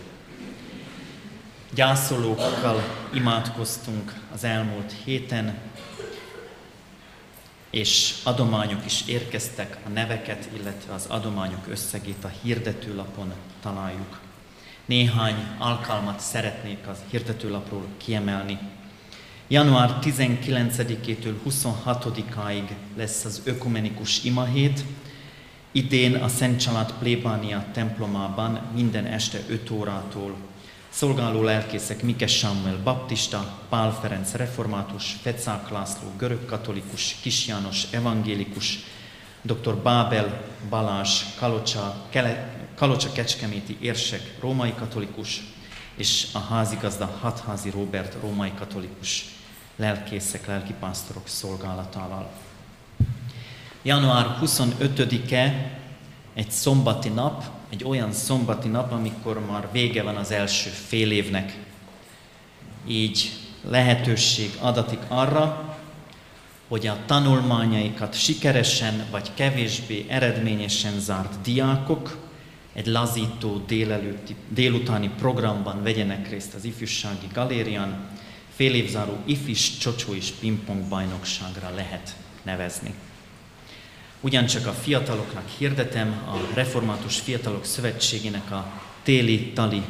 Gyászolókkal 1.74 2.82
imádkoztunk 3.14 4.12
az 4.34 4.44
elmúlt 4.44 4.94
héten, 5.04 5.58
és 7.70 8.14
adományok 8.22 8.84
is 8.84 9.02
érkeztek, 9.06 9.78
a 9.86 9.88
neveket, 9.88 10.48
illetve 10.56 10.94
az 10.94 11.06
adományok 11.08 11.66
összegét 11.68 12.24
a 12.24 12.32
hirdetőlapon 12.42 13.32
találjuk. 13.62 14.20
Néhány 14.84 15.34
alkalmat 15.58 16.20
szeretnék 16.20 16.88
az 16.88 16.98
hirdetőlapról 17.10 17.86
kiemelni. 17.96 18.58
Január 19.48 19.98
19-től 20.02 21.34
26-áig 21.48 22.68
lesz 22.96 23.24
az 23.24 23.40
ökumenikus 23.44 24.24
imahét. 24.24 24.84
Idén 25.72 26.14
a 26.14 26.28
Szent 26.28 26.60
Család 26.60 26.92
plébánia 26.98 27.64
templomában 27.72 28.60
minden 28.74 29.06
este 29.06 29.38
5 29.48 29.70
órától 29.70 30.34
Szolgáló 30.96 31.42
lelkészek 31.42 32.02
Mikes 32.02 32.38
Samuel 32.38 32.78
baptista, 32.82 33.58
Pál 33.68 33.92
Ferenc 33.92 34.32
református, 34.32 35.16
Fecák 35.22 35.70
László 35.70 36.12
görögkatolikus, 36.18 37.16
Kis 37.20 37.46
János 37.46 37.86
evangélikus, 37.90 38.78
dr. 39.42 39.74
Bábel 39.74 40.42
Balázs 40.68 41.22
Kalocsa, 41.38 42.06
Kele, 42.10 42.48
Kalocsa 42.74 43.12
Kecskeméti 43.12 43.76
érsek 43.80 44.36
római 44.40 44.74
katolikus, 44.74 45.42
és 45.96 46.26
a 46.32 46.38
házigazda 46.38 47.16
Hatházi 47.20 47.70
Robert 47.70 48.16
római 48.20 48.52
katolikus 48.58 49.24
lelkészek, 49.76 50.46
lelkipásztorok 50.46 51.28
szolgálatával. 51.28 52.30
Január 53.82 54.38
25-e 54.42 55.72
egy 56.34 56.50
szombati 56.50 57.08
nap, 57.08 57.55
egy 57.76 57.84
olyan 57.84 58.12
szombati 58.12 58.68
nap, 58.68 58.92
amikor 58.92 59.46
már 59.46 59.68
vége 59.72 60.02
van 60.02 60.16
az 60.16 60.30
első 60.30 60.70
fél 60.70 61.10
évnek. 61.10 61.56
Így 62.86 63.30
lehetőség 63.68 64.50
adatik 64.60 64.98
arra, 65.08 65.76
hogy 66.68 66.86
a 66.86 66.98
tanulmányaikat 67.06 68.14
sikeresen 68.14 69.06
vagy 69.10 69.34
kevésbé 69.34 70.06
eredményesen 70.08 71.00
zárt 71.00 71.40
diákok 71.42 72.18
egy 72.72 72.86
lazító 72.86 73.62
délelőtti, 73.66 74.36
délutáni 74.48 75.10
programban 75.18 75.82
vegyenek 75.82 76.30
részt 76.30 76.54
az 76.54 76.64
ifjúsági 76.64 77.26
galérián, 77.32 78.08
fél 78.54 78.74
évzáró 78.74 79.18
ifis, 79.24 79.78
csocsó 79.78 80.14
és 80.14 80.30
pingpong 80.40 80.88
bajnokságra 80.88 81.70
lehet 81.74 82.16
nevezni. 82.42 82.94
Ugyancsak 84.26 84.66
a 84.66 84.72
fiataloknak 84.72 85.48
hirdetem 85.58 86.22
a 86.28 86.54
Református 86.54 87.18
Fiatalok 87.18 87.64
Szövetségének 87.64 88.50
a 88.50 88.66
téli-tali 89.02 89.82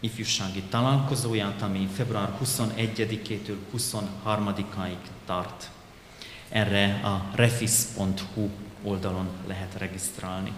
ifjúsági 0.00 0.62
találkozóját, 0.62 1.62
ami 1.62 1.88
február 1.94 2.38
21-től 2.44 3.56
23-áig 3.76 4.96
tart. 5.26 5.70
Erre 6.48 7.00
a 7.04 7.30
refis.hu 7.34 8.48
oldalon 8.82 9.28
lehet 9.46 9.74
regisztrálni. 9.78 10.52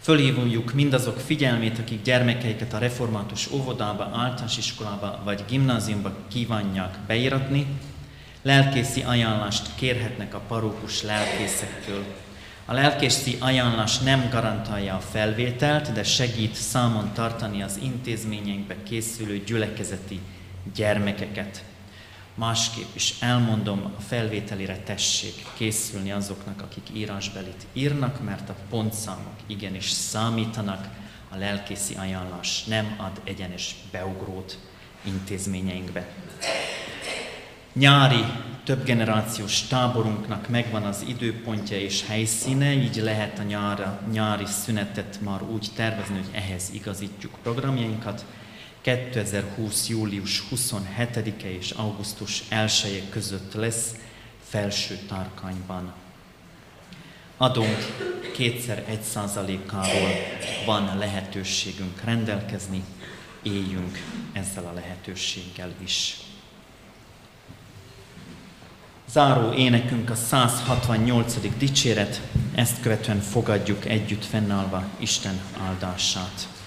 Fölhívjuk 0.00 0.72
mindazok 0.72 1.18
figyelmét, 1.18 1.78
akik 1.78 2.02
gyermekeiket 2.02 2.72
a 2.72 2.78
református 2.78 3.50
óvodába, 3.50 4.04
általános 4.04 4.58
iskolába 4.58 5.20
vagy 5.24 5.44
gimnáziumba 5.48 6.12
kívánják 6.28 6.98
beiratni, 7.06 7.66
lelkészi 8.42 9.02
ajánlást 9.02 9.74
kérhetnek 9.74 10.34
a 10.34 10.40
parókus 10.48 11.02
lelkészektől. 11.02 12.04
A 12.64 12.72
lelkészi 12.72 13.36
ajánlás 13.40 13.98
nem 13.98 14.28
garantálja 14.30 14.94
a 14.94 15.00
felvételt, 15.00 15.92
de 15.92 16.02
segít 16.02 16.54
számon 16.54 17.12
tartani 17.12 17.62
az 17.62 17.78
intézményeinkbe 17.82 18.82
készülő 18.82 19.38
gyülekezeti 19.38 20.20
gyermekeket. 20.74 21.64
Másképp 22.34 22.94
is 22.94 23.14
elmondom, 23.20 23.92
a 23.98 24.00
felvételire 24.00 24.76
tessék 24.76 25.34
készülni 25.56 26.12
azoknak, 26.12 26.62
akik 26.62 26.86
írásbelit 26.92 27.66
írnak, 27.72 28.24
mert 28.24 28.48
a 28.48 28.54
pontszámok 28.70 29.36
igenis 29.46 29.90
számítanak, 29.90 30.88
a 31.28 31.36
lelkészi 31.36 31.94
ajánlás 31.94 32.64
nem 32.64 32.94
ad 32.98 33.20
egyenes 33.24 33.74
beugrót 33.90 34.58
intézményeinkbe. 35.02 36.08
Nyári 37.72 38.24
többgenerációs 38.64 39.62
táborunknak 39.62 40.48
megvan 40.48 40.82
az 40.82 41.04
időpontja 41.08 41.78
és 41.78 42.06
helyszíne, 42.06 42.72
így 42.72 42.96
lehet 42.96 43.38
a 43.38 43.42
nyára, 43.42 44.00
nyári 44.12 44.46
szünetet 44.46 45.18
már 45.20 45.42
úgy 45.42 45.68
tervezni, 45.74 46.14
hogy 46.14 46.28
ehhez 46.32 46.70
igazítjuk 46.72 47.38
programjainkat. 47.42 48.24
2020. 48.80 49.88
július 49.88 50.42
27-e 50.54 51.50
és 51.50 51.70
augusztus 51.70 52.42
1 52.48 53.02
között 53.10 53.54
lesz 53.54 53.94
felső 54.48 54.98
tárkányban. 55.08 55.92
Adunk 57.36 57.78
kétszer 58.32 58.84
egy 58.88 59.02
százalékáról 59.02 60.10
van 60.66 60.98
lehetőségünk 60.98 62.00
rendelkezni, 62.04 62.84
éljünk 63.42 63.98
ezzel 64.32 64.66
a 64.66 64.72
lehetőséggel 64.72 65.72
is. 65.82 66.16
Záró 69.12 69.52
énekünk 69.52 70.10
a 70.10 70.14
168. 70.14 71.36
dicséret, 71.58 72.20
ezt 72.54 72.80
követően 72.80 73.20
fogadjuk 73.20 73.84
együtt 73.84 74.24
fennállva 74.24 74.84
Isten 74.98 75.40
áldását. 75.66 76.59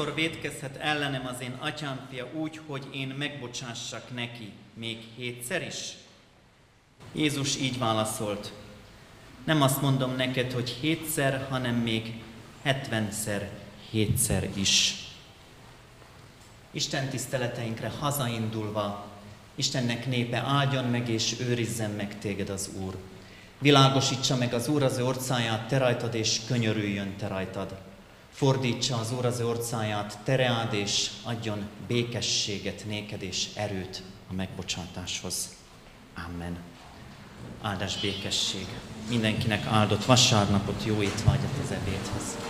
Hányszor 0.00 0.14
védkezhet 0.14 0.76
ellenem 0.76 1.26
az 1.26 1.40
én 1.40 1.56
atyám 1.58 2.06
fia 2.10 2.26
úgy, 2.32 2.60
hogy 2.66 2.86
én 2.92 3.08
megbocsássak 3.08 4.14
neki 4.14 4.52
még 4.74 4.98
hétszer 5.16 5.62
is? 5.62 5.94
Jézus 7.12 7.56
így 7.56 7.78
válaszolt, 7.78 8.52
nem 9.44 9.62
azt 9.62 9.80
mondom 9.80 10.16
neked, 10.16 10.52
hogy 10.52 10.70
hétszer, 10.70 11.46
hanem 11.50 11.74
még 11.74 12.22
hetvenszer, 12.62 13.50
hétszer 13.90 14.48
is. 14.54 14.94
Isten 16.70 17.08
tiszteleteinkre 17.08 17.92
hazaindulva, 17.98 19.08
Istennek 19.54 20.06
népe 20.06 20.38
áldjon 20.38 20.84
meg 20.84 21.08
és 21.08 21.40
őrizzen 21.40 21.90
meg 21.90 22.18
téged 22.18 22.48
az 22.48 22.70
Úr. 22.84 22.96
Világosítsa 23.58 24.36
meg 24.36 24.54
az 24.54 24.68
Úr 24.68 24.82
az 24.82 24.98
ő 24.98 25.04
orcáját 25.04 25.68
te 25.68 25.78
rajtad, 25.78 26.14
és 26.14 26.40
könyörüljön 26.46 27.16
te 27.16 27.28
rajtad. 27.28 27.89
Fordítsa 28.32 28.96
az 28.96 29.12
Úr 29.12 29.24
az 29.24 29.40
orcáját, 29.40 30.18
tereád, 30.24 30.74
és 30.74 31.10
adjon 31.22 31.68
békességet 31.86 32.84
néked 32.86 33.22
és 33.22 33.48
erőt 33.54 34.02
a 34.30 34.32
megbocsátáshoz. 34.32 35.48
Amen. 36.26 36.56
Áldás 37.62 38.00
békesség. 38.00 38.66
Mindenkinek 39.08 39.66
áldott 39.66 40.04
vasárnapot, 40.04 40.84
jó 40.84 41.02
étvágyat 41.02 41.54
az 41.64 41.70
ebédhez. 41.70 42.49